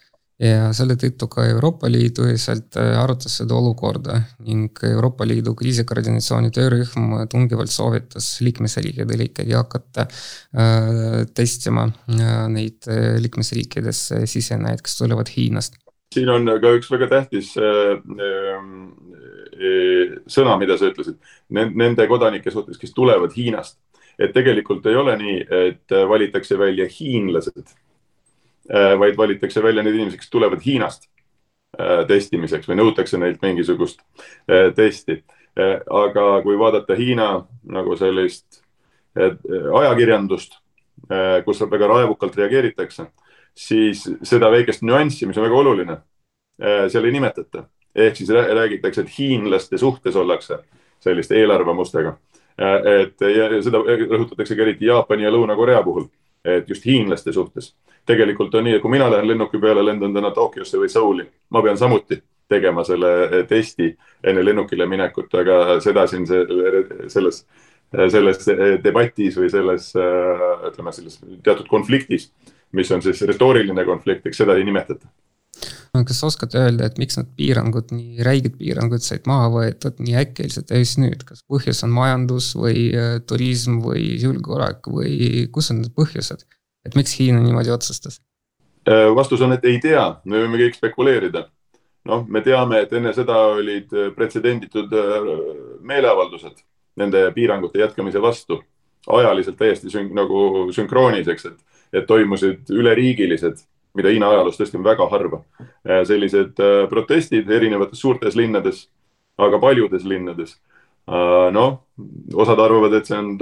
Ja 0.42 0.70
selle 0.76 0.94
tõttu 1.00 1.28
ka 1.32 1.46
Euroopa 1.50 1.90
Liit 1.90 2.20
ühiselt 2.22 2.78
äh, 2.78 2.94
arutas 3.00 3.40
seda 3.40 3.56
olukorda 3.58 4.20
ning 4.46 4.78
Euroopa 4.86 5.26
Liidu 5.26 5.56
kriisikoordinatsiooni 5.58 6.52
töörühm 6.54 7.16
tungivalt 7.32 7.74
soovitas 7.74 8.36
liikmesriikidel 8.46 9.26
ikkagi 9.26 9.58
hakata 9.58 10.06
äh, 10.06 11.26
testima 11.34 11.88
äh, 11.90 12.46
neid 12.54 12.86
äh, 12.92 13.18
liikmesriikidesse 13.24 14.26
sisenejaid, 14.30 14.86
kes 14.86 15.00
tulevad 15.00 15.34
Hiinast. 15.34 15.80
Siin 16.14 16.30
on 16.32 16.46
ka 16.62 16.76
üks 16.78 16.92
väga 16.94 17.10
tähtis 17.12 17.56
äh, 17.58 17.98
äh, 17.98 18.62
sõna, 20.30 20.54
mida 20.62 20.78
sa 20.78 20.92
ütlesid. 20.92 21.18
Nende 21.50 22.06
kodanike 22.08 22.54
suhtes, 22.54 22.78
kes 22.78 22.94
tulevad 22.94 23.34
Hiinast. 23.36 23.80
et 24.18 24.32
tegelikult 24.34 24.86
ei 24.90 24.96
ole 24.98 25.14
nii, 25.14 25.42
et 25.54 25.94
valitakse 26.10 26.56
välja 26.58 26.88
hiinlased, 26.90 27.68
vaid 28.70 29.18
valitakse 29.18 29.64
välja 29.64 29.84
need 29.84 29.96
inimesed, 29.96 30.20
kes 30.20 30.30
tulevad 30.30 30.64
Hiinast 30.66 31.08
testimiseks 32.08 32.68
või 32.68 32.78
nõutakse 32.80 33.20
neilt 33.20 33.42
mingisugust 33.42 34.02
testi. 34.76 35.22
aga 35.90 36.26
kui 36.44 36.58
vaadata 36.60 36.96
Hiina 36.96 37.46
nagu 37.64 37.96
sellist 37.98 38.62
ajakirjandust, 39.16 40.58
kus 41.46 41.62
väga 41.72 41.88
raevukalt 41.88 42.36
reageeritakse 42.36 43.08
siis 43.58 44.04
seda 44.24 44.52
väikest 44.54 44.86
nüanssi, 44.86 45.26
mis 45.26 45.38
on 45.38 45.48
väga 45.48 45.58
oluline, 45.58 45.98
äh, 46.62 46.86
seal 46.92 47.06
ei 47.06 47.16
nimetata. 47.18 47.68
ehk 47.98 48.16
siis 48.16 48.30
räägitakse, 48.30 49.02
et 49.02 49.14
hiinlaste 49.20 49.78
suhtes 49.78 50.16
ollakse 50.16 50.60
selliste 51.00 51.36
eelarvamustega. 51.36 52.18
et 52.58 53.22
ja 53.22 53.62
seda 53.62 53.78
rõhutatakse 53.78 54.56
ka 54.56 54.62
eriti 54.62 54.86
Jaapani 54.86 55.24
ja 55.24 55.32
Lõuna-Korea 55.32 55.84
puhul, 55.84 56.08
et 56.48 56.70
just 56.70 56.86
hiinlaste 56.86 57.34
suhtes. 57.34 57.76
tegelikult 58.08 58.56
on 58.56 58.64
nii, 58.64 58.78
et 58.78 58.82
kui 58.82 58.92
mina 58.92 59.10
lähen 59.12 59.28
lennuki 59.28 59.60
peale, 59.60 59.84
lendan 59.84 60.14
täna 60.16 60.32
Tokyosse 60.32 60.80
või 60.80 60.90
Souli, 60.90 61.26
ma 61.50 61.62
pean 61.62 61.78
samuti 61.78 62.22
tegema 62.48 62.84
selle 62.88 63.44
testi 63.48 63.90
enne 64.24 64.46
lennukile 64.46 64.86
minekut, 64.88 65.34
aga 65.36 65.80
seda 65.84 66.08
siin 66.08 66.28
selles 66.28 67.46
selles 67.88 68.44
debatis 68.84 69.38
või 69.40 69.50
selles, 69.52 69.94
ütleme 70.68 70.92
selles 70.92 71.22
teatud 71.44 71.68
konfliktis, 71.72 72.32
mis 72.76 72.92
on 72.92 73.02
siis 73.02 73.22
retooriline 73.28 73.86
konflikt, 73.88 74.28
eks 74.28 74.44
seda 74.44 74.58
ei 74.60 74.66
nimetata 74.68 75.08
kas 76.06 76.20
sa 76.20 76.28
oskad 76.30 76.54
öelda, 76.58 76.88
et 76.88 77.00
miks 77.02 77.18
need 77.18 77.30
piirangud, 77.40 77.92
nii 77.96 78.24
räiged 78.26 78.58
piirangud 78.60 79.04
said 79.04 79.26
maha 79.30 79.50
võetud 79.54 80.00
nii 80.04 80.16
äkiliselt 80.22 80.72
ja 80.72 80.80
just 80.82 81.00
nüüd, 81.02 81.24
kas 81.28 81.44
põhjus 81.50 81.84
on 81.88 81.94
majandus 81.96 82.52
või 82.58 82.88
äh, 82.94 83.18
turism 83.28 83.82
või 83.86 84.06
julgeolek 84.22 84.90
või 84.94 85.48
kus 85.54 85.72
on 85.74 85.84
need 85.84 85.96
põhjused? 85.98 86.46
et 86.88 86.96
miks 86.96 87.18
Hiina 87.20 87.42
niimoodi 87.44 87.74
otsustas? 87.74 88.22
Äh, 88.88 89.10
vastus 89.16 89.42
on, 89.44 89.56
et 89.58 89.66
ei 89.68 89.80
tea, 89.84 90.06
me 90.26 90.44
võime 90.44 90.62
kõik 90.62 90.78
spekuleerida. 90.80 91.48
noh, 92.08 92.24
me 92.28 92.42
teame, 92.42 92.86
et 92.86 92.94
enne 92.94 93.14
seda 93.14 93.40
olid 93.58 93.94
äh, 93.94 94.12
pretsedenditud 94.16 94.94
meeleavaldused 95.82 96.64
nende 96.98 97.28
piirangute 97.36 97.80
jätkamise 97.80 98.22
vastu, 98.22 98.62
ajaliselt 99.08 99.58
täiesti 99.58 99.90
sün 99.90 100.14
nagu 100.16 100.68
sünkroonis, 100.74 101.28
eks, 101.30 101.46
et, 101.46 101.82
et 101.94 102.08
toimusid 102.08 102.72
üleriigilised 102.74 103.62
mida 103.98 104.14
Hiina 104.14 104.30
ajaloos 104.32 104.60
tõesti 104.60 104.78
on 104.80 104.86
väga 104.86 105.08
harva. 105.12 105.42
Äh, 105.88 106.04
sellised 106.08 106.62
äh, 106.62 106.86
protestid 106.92 107.50
erinevates 107.52 108.02
suurtes 108.02 108.38
linnades, 108.38 108.86
aga 109.38 109.60
paljudes 109.62 110.06
linnades. 110.08 110.58
Äh, 111.08 111.48
noh, 111.56 111.80
osad 112.36 112.62
arvavad, 112.62 112.98
et 112.98 113.10
see 113.10 113.18
on 113.18 113.34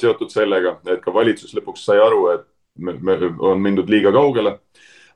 seotud 0.00 0.32
sellega, 0.32 0.78
et 0.92 1.02
ka 1.04 1.14
valitsus 1.14 1.54
lõpuks 1.56 1.84
sai 1.88 1.98
aru, 2.02 2.22
et 2.36 2.46
me, 2.78 2.94
me, 3.00 3.18
on 3.50 3.60
mindud 3.62 3.90
liiga 3.90 4.12
kaugele. 4.14 4.58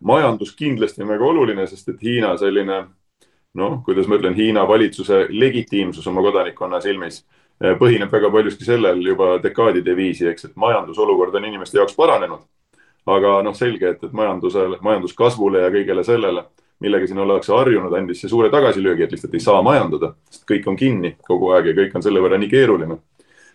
majandus 0.04 0.50
kindlasti 0.56 1.02
on 1.02 1.08
väga 1.08 1.24
oluline, 1.24 1.66
sest 1.66 1.88
et 1.88 2.02
Hiina 2.02 2.34
selline 2.36 2.80
noh, 3.54 3.78
kuidas 3.86 4.08
ma 4.10 4.18
ütlen, 4.18 4.34
Hiina 4.34 4.66
valitsuse 4.68 5.26
legitiimsus 5.30 6.06
oma 6.10 6.20
kodanikkonna 6.26 6.80
silmis 6.82 7.22
põhineb 7.78 8.10
väga 8.10 8.28
paljuski 8.34 8.66
sellel 8.66 8.98
juba 9.06 9.38
dekaadide 9.38 9.94
viisi, 9.96 10.26
eks, 10.26 10.48
et 10.48 10.56
majandusolukord 10.58 11.34
on 11.38 11.46
inimeste 11.46 11.78
jaoks 11.78 11.94
paranenud 11.94 12.42
aga 13.06 13.38
noh, 13.44 13.54
selge, 13.56 13.94
et, 13.94 14.04
et 14.04 14.12
majandusele, 14.16 14.78
majanduskasvule 14.84 15.64
ja 15.64 15.72
kõigele 15.72 16.04
sellele, 16.06 16.46
millega 16.84 17.08
siin 17.08 17.20
ollakse 17.22 17.52
harjunud, 17.54 17.92
andis 17.96 18.22
see 18.24 18.30
suure 18.30 18.50
tagasilöögi, 18.52 19.06
et 19.06 19.14
lihtsalt 19.14 19.34
ei 19.36 19.42
saa 19.44 19.62
majandada, 19.64 20.14
sest 20.30 20.46
kõik 20.48 20.68
on 20.70 20.78
kinni 20.78 21.14
kogu 21.26 21.52
aeg 21.54 21.70
ja 21.70 21.76
kõik 21.78 21.96
on 21.96 22.04
selle 22.04 22.22
võrra 22.24 22.40
nii 22.40 22.50
keeruline. 22.50 22.98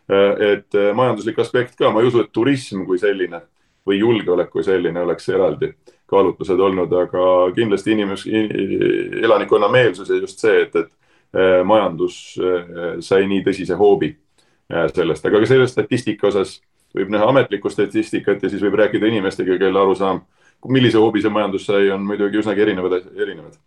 et 0.09 0.73
eh, 0.73 0.93
majanduslik 0.97 1.37
aspekt 1.39 1.75
ka, 1.77 1.91
ma 1.93 2.01
ei 2.01 2.07
usu, 2.09 2.23
et 2.23 2.31
turism 2.33 2.81
kui 2.85 2.97
selline 2.97 3.43
või 3.85 3.99
julgeolek 3.99 4.49
kui 4.49 4.63
selline 4.65 5.01
oleks 5.01 5.29
eraldi 5.29 5.69
kaalutlused 6.09 6.59
olnud, 6.59 6.93
aga 6.93 7.25
kindlasti 7.53 7.93
inimes-, 7.93 8.25
elanikkonna 9.21 9.69
meelsus 9.69 10.09
ja 10.09 10.17
just 10.17 10.41
see, 10.41 10.63
et, 10.63 10.75
et 10.75 10.89
eh, 11.37 11.61
majandus 11.63 12.39
sai 13.05 13.27
nii 13.29 13.43
tõsise 13.45 13.77
hoobi 13.77 14.15
sellest, 14.69 15.25
aga 15.25 15.41
ka 15.41 15.49
selle 15.49 15.67
statistika 15.69 16.27
osas 16.29 16.59
võib 16.95 17.13
näha 17.13 17.29
ametlikku 17.29 17.71
statistikat 17.71 18.43
ja 18.43 18.51
siis 18.51 18.63
võib 18.65 18.77
rääkida 18.81 19.09
inimestega, 19.09 19.57
kelle 19.61 19.81
arusaam, 19.81 20.23
millise 20.67 20.99
hoobi 21.01 21.23
see 21.23 21.33
majandus 21.33 21.67
sai, 21.69 21.89
on 21.93 22.05
muidugi 22.07 22.41
üsnagi 22.41 22.65
erinevad, 22.65 23.03
erinevad. 23.15 23.59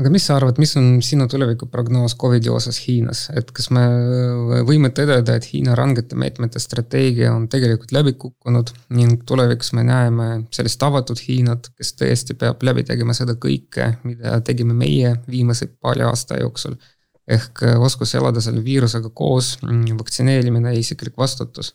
aga 0.00 0.10
mis 0.10 0.24
sa 0.26 0.38
arvad, 0.38 0.56
mis 0.58 0.72
on 0.80 1.02
sinu 1.04 1.26
tulevikuprognoos 1.30 2.16
Covidi 2.18 2.48
osas 2.50 2.80
Hiinas, 2.86 3.26
et 3.36 3.52
kas 3.54 3.68
me 3.76 3.84
võime 4.66 4.88
tõdeda, 4.96 5.36
et 5.36 5.50
Hiina 5.52 5.76
rangete 5.78 6.16
meetmete 6.18 6.62
strateegia 6.62 7.34
on 7.34 7.44
tegelikult 7.52 7.92
läbi 7.92 8.16
kukkunud 8.18 8.72
ning 8.96 9.22
tulevikus 9.28 9.74
me 9.76 9.84
näeme 9.84 10.30
sellist 10.50 10.82
avatud 10.82 11.20
Hiinat, 11.28 11.70
kes 11.76 11.92
tõesti 12.00 12.38
peab 12.40 12.64
läbi 12.64 12.86
tegema 12.88 13.14
seda 13.14 13.36
kõike, 13.36 13.92
mida 14.08 14.40
tegime 14.40 14.74
meie 14.74 15.14
viimase 15.28 15.68
paari 15.76 16.08
aasta 16.08 16.40
jooksul 16.40 16.80
ehk 17.28 17.62
äh, 17.62 17.80
oskus 17.80 18.14
elada 18.14 18.40
selle 18.44 18.64
viirusega 18.64 19.10
koos, 19.14 19.56
mm, 19.62 19.98
vaktsineerimine 19.98 20.74
ja 20.74 20.80
isiklik 20.80 21.16
vastutus. 21.18 21.74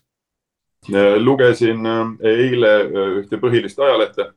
Äh, 0.94 1.18
lugesin 1.18 1.86
äh, 1.86 2.12
eile 2.24 2.74
ühte 3.22 3.42
põhilist 3.42 3.80
ajalehte, 3.80 4.34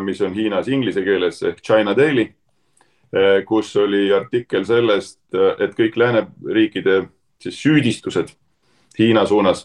mis 0.00 0.20
on 0.22 0.30
Hiinas 0.32 0.68
inglise 0.70 1.02
keeles 1.04 1.40
ehk 1.44 1.58
China 1.60 1.90
Daily, 1.96 2.28
kus 3.44 3.72
oli 3.76 4.12
artikkel 4.14 4.62
sellest, 4.64 5.18
et 5.34 5.74
kõik 5.76 5.98
lääneriikide 5.98 7.00
siis 7.42 7.58
süüdistused 7.64 8.30
Hiina 8.96 9.24
suunas, 9.26 9.64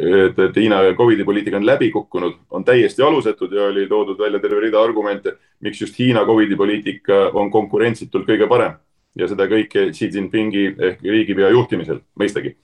et, 0.00 0.40
et 0.40 0.56
Hiina 0.56 0.80
Covidi 0.96 1.24
poliitika 1.28 1.60
on 1.60 1.68
läbi 1.68 1.90
kukkunud, 1.94 2.40
on 2.50 2.64
täiesti 2.64 3.04
alusetud 3.04 3.52
ja 3.52 3.68
oli 3.68 3.86
toodud 3.92 4.18
välja 4.18 4.40
terve 4.40 4.64
rida 4.64 4.80
argumente, 4.82 5.36
miks 5.60 5.84
just 5.84 6.00
Hiina 6.00 6.24
Covidi 6.26 6.56
poliitika 6.56 7.26
on 7.36 7.52
konkurentsitult 7.52 8.26
kõige 8.26 8.48
parem 8.48 8.80
ja 9.16 9.28
seda 9.30 9.48
kõike 9.50 9.90
Xi 9.96 10.10
Jinpingi 10.12 10.68
ehk 10.76 11.02
riigipea 11.04 11.50
juhtimisel, 11.54 12.02
mõistagi. 12.20 12.56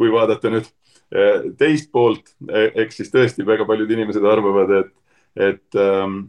kui 0.00 0.08
vaadata 0.08 0.48
nüüd 0.48 0.64
eh, 1.12 1.50
teist 1.60 1.90
poolt, 1.92 2.32
eh, 2.48 2.70
eks 2.84 3.02
siis 3.02 3.10
tõesti 3.12 3.44
väga 3.44 3.66
paljud 3.68 3.90
inimesed 3.90 4.24
arvavad, 4.24 4.70
et, 4.78 4.92
et 5.36 5.76
ähm, 5.76 6.22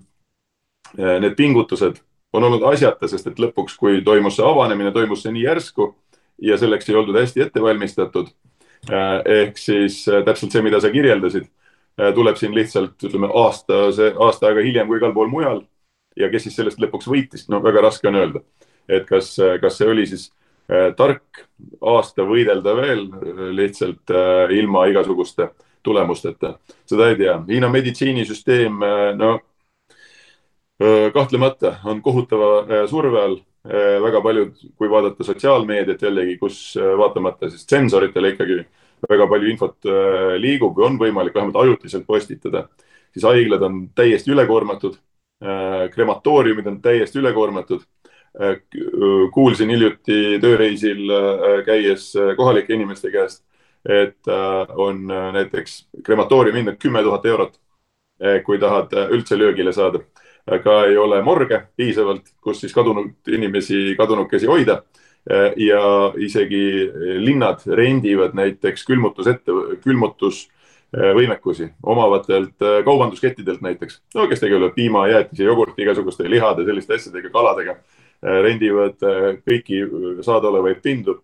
eh, 0.97 1.19
need 1.23 1.37
pingutused 1.39 2.01
on 2.33 2.43
olnud 2.43 2.63
asjata, 2.67 3.07
sest 3.07 3.27
et 3.31 3.39
lõpuks, 3.39 3.77
kui 3.79 4.01
toimus 4.03 4.35
see 4.39 4.47
avanemine, 4.47 4.91
toimus 4.91 5.23
see 5.23 5.31
nii 5.31 5.45
järsku 5.45 5.93
ja 6.41 6.57
selleks 6.59 6.89
ei 6.89 6.99
oldud 6.99 7.15
hästi 7.19 7.47
ette 7.47 7.63
valmistatud. 7.63 8.31
ehk 8.89 9.59
siis 9.61 10.07
täpselt 10.25 10.51
see, 10.51 10.61
mida 10.65 10.79
sa 10.81 10.89
kirjeldasid, 10.89 11.43
tuleb 12.15 12.35
siin 12.39 12.55
lihtsalt 12.55 13.03
ütleme 13.05 13.27
aasta, 13.29 13.91
aasta 14.17 14.47
aega 14.47 14.63
hiljem 14.65 14.87
kui 14.87 14.97
igal 14.97 15.13
pool 15.13 15.29
mujal. 15.29 15.61
ja 16.17 16.29
kes 16.31 16.43
siis 16.47 16.55
sellest 16.55 16.79
lõpuks 16.81 17.07
võitis, 17.07 17.45
no 17.47 17.61
väga 17.63 17.83
raske 17.85 18.07
on 18.07 18.15
öelda 18.15 18.41
et 18.91 19.07
kas, 19.09 19.33
kas 19.61 19.77
see 19.79 19.89
oli 19.89 20.05
siis 20.09 20.27
äh, 20.71 20.91
tark 20.97 21.43
aasta 21.93 22.25
võidelda 22.27 22.75
veel 22.77 23.05
lihtsalt 23.57 24.13
äh, 24.15 24.51
ilma 24.57 24.87
igasuguste 24.91 25.51
tulemusteta, 25.81 26.55
seda 26.85 27.09
ei 27.09 27.17
tea. 27.17 27.39
Hiina 27.47 27.71
meditsiinisüsteem, 27.73 28.83
äh, 28.85 29.07
no 29.17 29.39
kahtlemata 31.13 31.75
on 31.85 31.99
kohutava 32.01 32.85
surve 32.89 33.19
all. 33.21 33.35
väga 34.01 34.17
paljud, 34.25 34.55
kui 34.73 34.89
vaadata 34.89 35.21
sotsiaalmeediat 35.21 36.01
jällegi, 36.01 36.39
kus 36.41 36.55
vaatamata 36.97 37.51
siis 37.53 37.67
tsensoritele 37.69 38.31
ikkagi 38.31 38.55
väga 39.05 39.27
palju 39.29 39.51
infot 39.51 39.89
liigub 40.41 40.73
või 40.79 40.87
on 40.87 40.97
võimalik 40.97 41.35
vähemalt 41.35 41.59
ajutiselt 41.61 42.07
postitada, 42.07 42.63
siis 43.13 43.27
haiglad 43.29 43.61
on 43.61 43.77
täiesti 43.93 44.33
ülekoormatud. 44.33 44.97
krematooriumid 45.93 46.71
on 46.73 46.81
täiesti 46.81 47.21
ülekoormatud 47.21 47.85
Äh, 47.85 48.00
kuulsin 49.33 49.69
hiljuti 49.69 50.39
tööreisil 50.41 51.09
äh, 51.11 51.57
käies 51.65 52.11
äh, 52.15 52.31
kohalike 52.37 52.73
inimeste 52.73 53.11
käest, 53.11 53.43
et 53.83 54.29
on 54.77 55.07
näiteks 55.33 55.87
krematooriumi 56.05 56.59
hind 56.61 56.69
on 56.69 56.77
kümme 56.77 57.01
tuhat 57.01 57.25
eurot, 57.25 57.55
kui 58.45 58.59
tahad 58.61 58.91
üldse 59.09 59.39
löögile 59.39 59.73
saada. 59.73 59.99
aga 60.45 60.85
ei 60.85 60.97
ole 60.97 61.21
morge 61.21 61.61
piisavalt, 61.77 62.29
kus 62.41 62.59
siis 62.61 62.73
kadunud 62.73 63.27
inimesi, 63.27 63.95
kadunukesi 63.97 64.45
hoida. 64.45 64.83
ja 65.57 66.13
isegi 66.17 66.91
linnad 67.25 67.65
rendivad 67.65 68.33
näiteks 68.33 68.85
külmutusette, 68.85 69.51
külmutus 69.83 70.51
võimekusi 70.93 71.71
omavatelt 71.83 72.61
kaubanduskettidelt 72.85 73.61
näiteks, 73.61 74.01
no 74.15 74.27
kes 74.27 74.39
tegelevad 74.39 74.73
piima, 74.75 75.07
jäätise, 75.07 75.43
jogurti, 75.43 75.81
igasuguste 75.81 76.29
lihade, 76.29 76.65
selliste 76.65 76.93
asjadega, 76.93 77.29
kaladega 77.29 77.75
Äh, 77.75 78.00
rendivad 78.21 79.01
äh, 79.03 79.27
kõiki 79.47 79.81
saadaolevaid 80.25 80.81
pindu, 80.83 81.17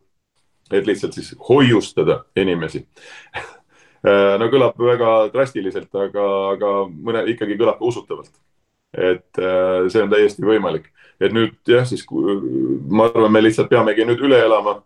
et 0.72 0.88
lihtsalt 0.88 1.16
siis 1.16 1.32
hoiustada 1.50 2.24
inimesi 2.36 2.82
äh, 4.08 4.36
no 4.40 4.50
kõlab 4.52 4.80
väga 4.82 5.14
drastiliselt, 5.34 5.94
aga, 5.94 6.28
aga 6.56 6.74
mõne 6.90 7.24
ikkagi 7.34 7.58
kõlab 7.60 7.80
ka 7.80 7.86
usutavalt. 7.92 8.34
et 8.98 9.38
see 9.92 10.02
on 10.02 10.10
täiesti 10.10 10.42
võimalik, 10.42 10.88
et 11.20 11.34
nüüd 11.36 11.58
jah, 11.68 11.84
siis 11.86 12.06
ma 12.10 13.10
arvan, 13.10 13.34
me 13.36 13.42
lihtsalt 13.44 13.70
peamegi 13.70 14.06
nüüd 14.08 14.22
üle 14.24 14.40
elama, 14.46 14.78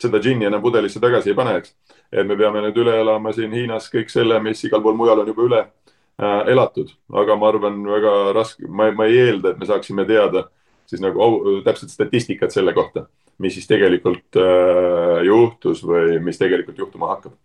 seda 0.00 0.18
džinni 0.18 0.48
enam 0.48 0.62
pudelisse 0.64 1.00
tagasi 1.00 1.30
ei 1.30 1.36
pane, 1.36 1.58
eks. 1.60 1.74
et 2.10 2.26
me 2.26 2.38
peame 2.40 2.62
nüüd 2.64 2.78
üle 2.80 2.96
elama 3.02 3.34
siin 3.36 3.52
Hiinas 3.52 3.90
kõik 3.92 4.10
selle, 4.10 4.40
mis 4.42 4.64
igal 4.64 4.82
pool 4.82 4.96
mujal 4.98 5.22
on 5.22 5.28
juba 5.28 5.44
üle 5.44 5.60
äh, 5.60 6.48
elatud, 6.54 6.90
aga 7.22 7.36
ma 7.36 7.52
arvan, 7.52 7.82
väga 7.84 8.14
raske, 8.34 8.66
ma 8.66 8.88
ei 9.06 9.20
eelda, 9.26 9.52
et 9.52 9.60
me 9.60 9.68
saaksime 9.68 10.08
teada 10.08 10.48
siis 10.90 11.02
nagu 11.02 11.60
täpset 11.64 11.92
statistikat 11.92 12.54
selle 12.54 12.74
kohta, 12.76 13.06
mis 13.38 13.54
siis 13.56 13.70
tegelikult 13.70 14.40
äh, 14.40 15.22
juhtus 15.28 15.84
või 15.86 16.18
mis 16.24 16.40
tegelikult 16.40 16.82
juhtuma 16.82 17.14
hakkab 17.14 17.38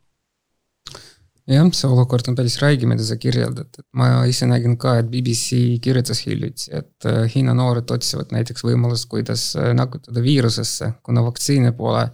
jah, 1.50 1.68
see 1.78 1.90
olukord 1.90 2.30
on 2.30 2.38
päris 2.38 2.58
räige, 2.62 2.88
mida 2.90 3.06
sa 3.06 3.18
kirjeldad, 3.22 3.70
et 3.78 3.86
ma 3.98 4.10
ise 4.30 4.48
nägin 4.50 4.78
ka, 4.82 4.98
et 5.02 5.10
BBC 5.12 5.78
kirjutas 5.84 6.24
hiljuti, 6.26 6.70
et 6.80 7.10
äh, 7.10 7.26
Hiina 7.32 7.54
noored 7.58 7.92
otsivad 7.94 8.34
näiteks 8.36 8.66
võimalust, 8.66 9.08
kuidas 9.12 9.52
äh, 9.60 9.74
nakatada 9.78 10.24
viirusesse, 10.26 10.96
kuna 11.06 11.26
vaktsiine 11.26 11.76
pole. 11.78 12.10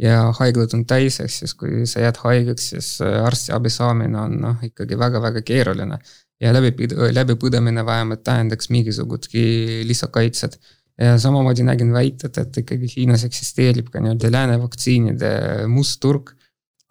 ja 0.00 0.32
haiglad 0.38 0.72
on 0.74 0.86
täis, 0.88 1.18
ehk 1.20 1.30
siis 1.30 1.52
kui 1.54 1.84
sa 1.86 2.00
jääd 2.00 2.16
haigeks, 2.24 2.70
siis 2.72 2.86
äh, 3.04 3.20
arstiabi 3.26 3.70
saamine 3.70 4.18
on 4.18 4.38
noh, 4.40 4.62
ikkagi 4.64 4.96
väga-väga 4.98 5.42
keeruline. 5.46 5.98
Ja 6.42 6.52
läbi, 6.54 6.88
läbipõdemine 7.14 7.84
vähemalt 7.86 8.24
tähendaks 8.26 8.70
mingisugustki 8.74 9.42
lisakaitset 9.88 10.58
ja 11.00 11.16
samamoodi 11.18 11.64
nägin 11.66 11.92
väited, 11.94 12.36
et 12.38 12.62
ikkagi 12.64 12.90
Hiinas 12.96 13.24
eksisteerib 13.28 13.90
ka 13.92 14.02
nii-öelda 14.02 14.30
lääne 14.32 14.58
vaktsiinide 14.62 15.32
must 15.70 16.00
turg 16.02 16.34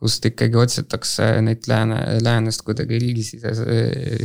kust 0.02 0.26
ikkagi 0.26 0.58
otsitakse 0.58 1.28
neid 1.46 1.68
lääne, 1.70 2.00
läänest 2.26 2.64
kuidagi 2.66 2.98
riigisises, 3.00 3.62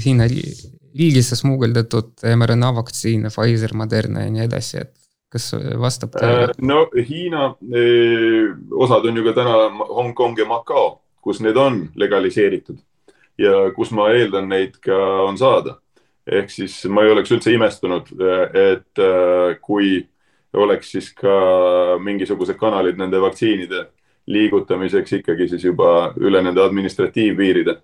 Hiina 0.04 0.24
riigisse 0.28 1.36
smugeldatud 1.36 2.24
mRNA 2.32 2.70
vaktsiine, 2.78 3.28
Pfizer, 3.28 3.74
Moderna 3.76 4.24
ja 4.24 4.32
nii 4.32 4.46
edasi, 4.46 4.80
et 4.86 4.94
kas 5.32 5.50
vastab? 5.80 6.16
Äh, 6.22 6.48
no 6.64 6.86
Hiina 6.96 7.50
eh, 7.68 8.54
osad 8.72 9.04
on 9.04 9.20
ju 9.20 9.26
ka 9.28 9.36
täna 9.36 9.58
Hongkong 9.98 10.40
ja 10.40 10.48
Macao, 10.48 11.02
kus 11.20 11.42
need 11.44 11.60
on 11.60 11.82
legaliseeritud 11.94 12.80
ja 13.38 13.70
kus 13.76 13.90
ma 13.90 14.10
eeldan, 14.12 14.48
neid 14.48 14.78
ka 14.80 14.96
on 15.26 15.38
saada. 15.38 15.80
ehk 16.26 16.50
siis 16.50 16.84
ma 16.90 17.04
ei 17.04 17.10
oleks 17.10 17.30
üldse 17.30 17.52
imestunud, 17.54 18.08
et 18.50 18.98
äh, 18.98 19.58
kui 19.62 20.06
oleks 20.56 20.90
siis 20.90 21.12
ka 21.14 21.36
mingisugused 22.02 22.56
kanalid 22.58 22.98
nende 22.98 23.20
vaktsiinide 23.20 23.86
liigutamiseks 24.26 25.12
ikkagi 25.20 25.48
siis 25.48 25.64
juba 25.64 26.12
üle 26.18 26.42
nende 26.42 26.62
administratiivpiiride 26.64 27.76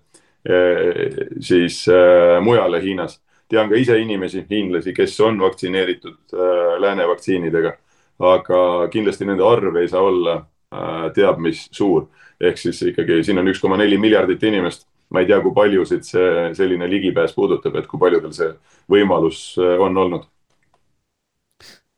eh, 0.49 1.27
siis 1.39 1.85
äh, 1.87 2.39
mujale 2.43 2.81
Hiinas. 2.83 3.21
tean 3.49 3.69
ka 3.69 3.75
ise 3.75 3.99
inimesi, 3.99 4.45
hiinlasi, 4.49 4.93
kes 4.93 5.19
on 5.21 5.39
vaktsineeritud 5.39 6.33
äh, 6.33 6.79
lääne 6.81 7.07
vaktsiinidega, 7.07 7.75
aga 8.19 8.87
kindlasti 8.91 9.25
nende 9.29 9.45
arv 9.45 9.75
ei 9.75 9.87
saa 9.87 10.01
olla 10.01 10.35
äh, 10.73 11.11
teab 11.15 11.39
mis 11.39 11.67
suur. 11.71 12.07
ehk 12.41 12.57
siis 12.57 12.81
ikkagi 12.81 13.23
siin 13.23 13.39
on 13.39 13.47
üks 13.47 13.61
koma 13.61 13.77
neli 13.77 13.97
miljardit 13.97 14.43
inimest. 14.43 14.87
Ma 15.13 15.21
ei 15.21 15.29
tea, 15.29 15.39
kui 15.41 15.53
paljusid 15.55 16.05
see 16.07 16.51
selline 16.57 16.89
ligipääs 16.89 17.35
puudutab, 17.37 17.75
et 17.77 17.87
kui 17.87 18.01
paljudel 18.01 18.33
see 18.35 18.51
võimalus 18.91 19.53
on 19.61 19.97
olnud 20.05 20.29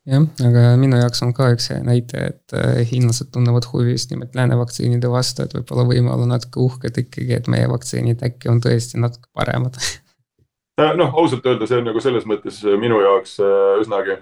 jah, 0.09 0.25
aga 0.45 0.63
minu 0.79 0.99
jaoks 0.99 1.23
on 1.25 1.33
ka 1.35 1.49
üks 1.55 1.69
näite, 1.85 2.29
et 2.31 2.55
äh, 2.57 2.81
hiinlased 2.89 3.31
tunnevad 3.33 3.67
huvi 3.71 3.95
just 3.95 4.11
nimelt 4.13 4.35
lääne 4.37 4.57
vaktsiinide 4.59 5.09
vastu, 5.11 5.45
et 5.45 5.55
võib-olla 5.57 5.87
võime 5.89 6.13
olla 6.13 6.29
natuke 6.35 6.61
uhked 6.61 7.01
ikkagi, 7.05 7.33
et 7.39 7.49
meie 7.51 7.67
vaktsiinid 7.71 8.23
äkki 8.25 8.51
on 8.53 8.61
tõesti 8.63 9.01
natuke 9.01 9.31
paremad. 9.33 9.79
Äh, 10.75 10.89
noh, 10.99 11.13
ausalt 11.15 11.45
öelda, 11.47 11.63
see 11.69 11.77
on 11.79 11.85
nagu 11.87 12.01
selles 12.03 12.25
mõttes 12.27 12.57
minu 12.81 12.97
jaoks 12.99 13.37
äh, 13.39 13.77
üsnagi 13.79 14.17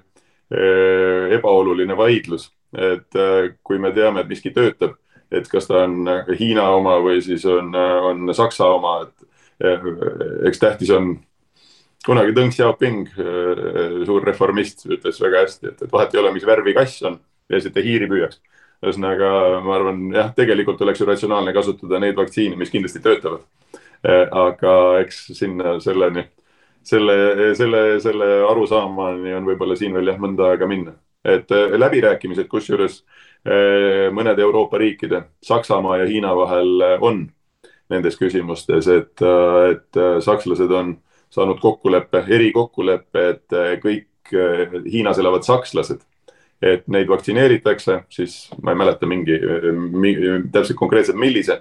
ebaoluline 1.34 1.96
vaidlus, 1.98 2.44
et 2.78 3.18
kui 3.66 3.80
me 3.82 3.90
teame, 3.96 4.22
et 4.22 4.30
miski 4.30 4.52
töötab, 4.54 4.92
et 5.34 5.48
kas 5.50 5.68
ta 5.68 5.84
on 5.88 6.08
Hiina 6.40 6.70
oma 6.76 7.00
või 7.04 7.22
siis 7.26 7.46
on, 7.50 7.74
on 7.76 8.34
Saksa 8.36 8.68
oma, 8.76 9.00
et 9.08 9.30
eks 10.48 10.60
tähtis 10.60 10.92
on 10.94 11.16
kunagi 12.06 12.36
Deng 12.36 12.52
Xiaoping, 12.52 13.08
äh, 13.16 14.02
suur 14.08 14.26
reformist, 14.28 14.86
ütles 14.92 15.20
väga 15.24 15.46
hästi, 15.46 15.72
et, 15.72 15.86
et 15.86 15.92
vahet 15.92 16.14
ei 16.14 16.22
ole, 16.22 16.34
mis 16.36 16.46
värvi 16.48 16.76
kass 16.76 17.04
on, 17.08 17.18
peaasi, 17.50 17.70
et 17.70 17.78
ta 17.78 17.84
hiiri 17.84 18.10
püüaks. 18.12 18.42
ühesõnaga, 18.84 19.28
ma 19.64 19.78
arvan, 19.78 20.00
jah, 20.12 20.34
tegelikult 20.36 20.82
oleks 20.84 21.00
ju 21.00 21.06
ratsionaalne 21.08 21.54
kasutada 21.56 22.02
neid 22.04 22.18
vaktsiine, 22.20 22.58
mis 22.60 22.72
kindlasti 22.74 23.00
töötavad. 23.04 23.46
Äh, 24.04 24.26
aga 24.28 24.74
eks 25.00 25.22
sinna 25.38 25.78
selleni, 25.80 26.26
selle, 26.84 27.16
selle, 27.56 27.84
selle 28.04 28.28
arusaamani 28.50 29.32
on 29.38 29.48
võib-olla 29.48 29.78
siin 29.80 29.96
veel 29.96 30.12
jah, 30.12 30.20
mõnda 30.20 30.52
aega 30.52 30.68
minna. 30.68 30.98
et 31.24 31.52
äh, 31.56 31.78
läbirääkimised, 31.80 32.50
kusjuures 32.52 33.06
mõnede 34.16 34.40
Euroopa 34.40 34.80
riikide, 34.80 35.26
Saksamaa 35.44 35.98
ja 36.00 36.06
Hiina 36.08 36.30
vahel 36.36 36.84
on 37.04 37.26
nendes 37.92 38.16
küsimustes, 38.16 38.88
et, 38.88 39.24
et 39.72 40.00
sakslased 40.24 40.72
on 40.72 40.94
saanud 41.34 41.60
kokkuleppe, 41.60 42.24
erikokkuleppe, 42.38 43.28
et 43.34 43.58
kõik 43.84 44.34
Hiinas 44.88 45.20
elavad 45.20 45.44
sakslased, 45.44 46.02
et 46.64 46.86
neid 46.88 47.10
vaktsineeritakse, 47.12 48.04
siis 48.14 48.38
ma 48.64 48.72
ei 48.72 48.80
mäleta 48.80 49.10
mingi, 49.10 49.36
mingi, 49.92 50.38
täpselt 50.54 50.80
konkreetselt, 50.80 51.20
millise 51.20 51.60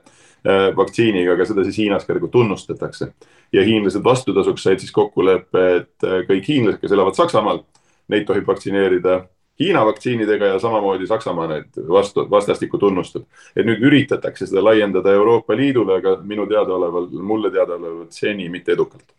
vaktsiiniga, 0.77 1.35
aga 1.35 1.47
seda 1.47 1.65
siis 1.67 1.79
Hiinas 1.83 2.07
ka 2.07 2.17
nagu 2.17 2.29
tunnustatakse. 2.29 3.13
ja 3.53 3.63
hiinlased 3.63 4.05
vastutasuks 4.05 4.63
said 4.63 4.81
siis 4.81 4.93
kokkuleppe, 4.93 5.65
et 5.77 6.07
kõik 6.29 6.47
hiinlased, 6.49 6.81
kes 6.81 6.93
elavad 6.93 7.19
Saksamaal, 7.19 7.65
neid 8.09 8.25
tohib 8.27 8.47
vaktsineerida 8.47 9.27
Hiina 9.61 9.85
vaktsiinidega 9.87 10.47
ja 10.55 10.59
samamoodi 10.59 11.07
Saksamaa 11.07 11.47
need 11.51 11.81
vastu, 11.89 12.25
vastastikku 12.31 12.79
tunnustab. 12.79 13.25
et 13.57 13.67
nüüd 13.67 13.83
üritatakse 13.85 14.47
seda 14.47 14.65
laiendada 14.65 15.13
Euroopa 15.13 15.57
Liidule, 15.57 15.99
aga 16.01 16.17
minu 16.23 16.47
teadaoleval, 16.47 17.11
mulle 17.23 17.51
teadaolevalt 17.51 18.13
seni 18.13 18.49
mitte 18.49 18.73
edukalt 18.73 19.13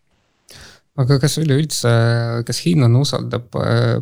aga 1.00 1.16
kas 1.22 1.34
üleüldse, 1.42 1.90
kas 2.46 2.60
hiinlane 2.62 3.00
usaldab 3.02 3.56
äh, 3.58 3.96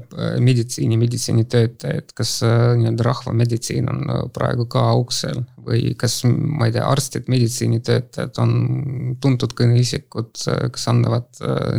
meditsiini, 0.44 0.98
meditsiinitöötajaid, 1.00 2.12
kas 2.16 2.34
äh, 2.46 2.74
nii-öelda 2.80 3.06
rahvameditsiin 3.06 3.88
on 3.88 4.02
äh, 4.12 4.20
praegu 4.34 4.66
ka 4.72 4.84
auksel 4.92 5.42
või 5.64 5.94
kas, 5.98 6.20
ma 6.28 6.68
ei 6.68 6.76
tea, 6.76 6.84
arstid, 6.88 7.30
meditsiinitöötajad 7.32 8.42
on 8.42 9.16
tuntud 9.22 9.56
kõneisikud, 9.56 10.34
kes 10.74 10.88
annavad 10.92 11.30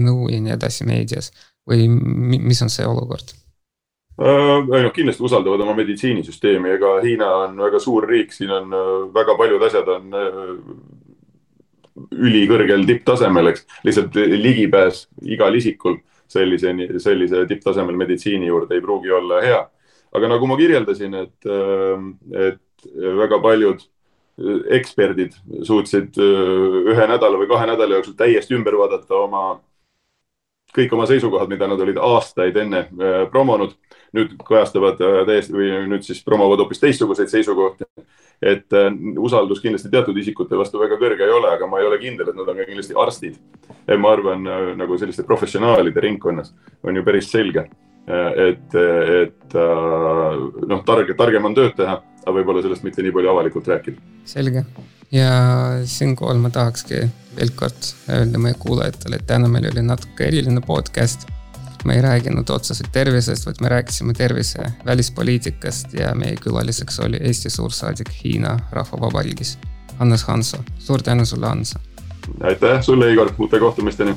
nõu 0.02 0.30
ja 0.32 0.42
nii 0.42 0.56
edasi 0.56 0.88
meedias 0.90 1.30
või 1.70 1.88
mis 1.92 2.64
on 2.66 2.74
see 2.74 2.88
olukord? 2.88 3.36
Noh, 4.18 4.92
kindlasti 4.94 5.24
usaldavad 5.26 5.62
oma 5.66 5.74
meditsiinisüsteemi, 5.78 6.76
ega 6.78 6.98
Hiina 7.04 7.30
on 7.48 7.58
väga 7.66 7.80
suur 7.82 8.08
riik, 8.10 8.34
siin 8.36 8.52
on 8.54 8.76
väga 9.14 9.38
paljud 9.40 9.64
asjad 9.70 9.90
on 9.96 10.14
ülikõrgel 12.14 12.86
tipptasemel, 12.90 13.52
eks. 13.54 13.66
lihtsalt 13.86 14.18
ligipääs 14.18 15.08
igal 15.36 15.56
isikul 15.58 16.00
sellise, 16.34 16.74
sellise 17.04 17.46
tipptasemel 17.50 17.98
meditsiini 18.00 18.50
juurde 18.50 18.78
ei 18.78 18.84
pruugi 18.84 19.12
olla 19.14 19.42
hea. 19.44 19.64
aga 20.14 20.30
nagu 20.30 20.48
ma 20.48 20.58
kirjeldasin, 20.58 21.14
et, 21.18 21.48
et 22.38 22.88
väga 23.18 23.40
paljud 23.42 23.82
eksperdid 24.74 25.36
suutsid 25.66 26.18
ühe 26.18 27.08
nädala 27.10 27.38
või 27.38 27.50
kahe 27.50 27.68
nädala 27.70 28.00
jooksul 28.00 28.18
täiesti 28.18 28.54
ümber 28.58 28.78
vaadata 28.78 29.16
oma, 29.18 29.44
kõik 30.74 30.94
oma 30.94 31.06
seisukohad, 31.10 31.50
mida 31.50 31.68
nad 31.70 31.80
olid 31.80 31.98
aastaid 32.02 32.58
enne 32.58 32.88
promonud. 33.32 33.76
nüüd 34.14 34.36
kajastavad 34.46 35.00
täiesti 35.26 35.54
või 35.54 35.70
nüüd 35.90 36.04
siis 36.06 36.20
promovad 36.24 36.62
hoopis 36.62 36.82
teistsuguseid 36.84 37.32
seisukohti 37.32 37.88
et 38.44 38.74
äh, 38.74 38.90
usaldus 39.20 39.62
kindlasti 39.64 39.92
teatud 39.92 40.18
isikute 40.20 40.58
vastu 40.60 40.82
väga 40.82 40.98
kõrge 41.02 41.26
ei 41.26 41.34
ole, 41.34 41.54
aga 41.56 41.68
ma 41.70 41.80
ei 41.80 41.88
ole 41.88 42.00
kindel, 42.02 42.32
et 42.32 42.38
nad 42.38 42.50
on 42.50 42.60
ka 42.60 42.68
kindlasti 42.68 42.98
arstid. 43.06 43.40
ma 44.00 44.14
arvan, 44.16 44.48
äh, 44.48 44.70
nagu 44.80 44.98
selliste 45.00 45.26
professionaalide 45.28 46.04
ringkonnas 46.04 46.54
on 46.84 46.96
ju 46.96 47.04
päris 47.04 47.32
selge, 47.32 47.68
äh, 48.08 48.32
et, 48.50 48.76
et 49.24 49.56
noh, 50.68 50.84
targe, 50.86 51.16
targem 51.20 51.46
on 51.46 51.56
tööd 51.56 51.76
teha, 51.78 52.02
aga 52.24 52.36
võib-olla 52.40 52.64
sellest 52.66 52.84
mitte 52.84 53.04
nii 53.04 53.16
palju 53.16 53.32
avalikult 53.32 53.72
rääkida. 53.72 54.04
selge 54.26 54.66
ja 55.14 55.34
siinkohal 55.86 56.42
ma 56.42 56.50
tahakski 56.50 57.06
veel 57.38 57.54
kord 57.56 57.94
öelda 58.10 58.42
meie 58.42 58.58
kuulajatele, 58.60 59.22
et 59.22 59.28
täna 59.30 59.48
meil 59.48 59.70
oli 59.72 59.86
natuke 59.86 60.28
eriline 60.28 60.62
podcast 60.66 61.28
me 61.86 61.96
ei 61.96 62.02
rääkinud 62.02 62.50
otseselt 62.50 62.92
tervisest, 62.92 63.46
vaid 63.46 63.56
me 63.62 63.70
rääkisime 63.70 64.14
tervise 64.14 64.64
välispoliitikast 64.86 65.94
ja 65.94 66.16
meie 66.16 66.36
külaliseks 66.36 67.00
oli 67.00 67.18
Eesti 67.22 67.50
suursaadik 67.50 68.10
Hiina 68.24 68.60
Rahvavabariigis, 68.72 69.58
Hannes 70.00 70.24
Hanso. 70.24 70.58
suur 70.80 71.02
tänu 71.02 71.26
sulle, 71.26 71.48
Hanso. 71.48 71.80
aitäh 72.44 72.82
sulle, 72.82 73.14
Igor, 73.14 73.34
uute 73.38 73.60
kohtumisteni 73.60 74.16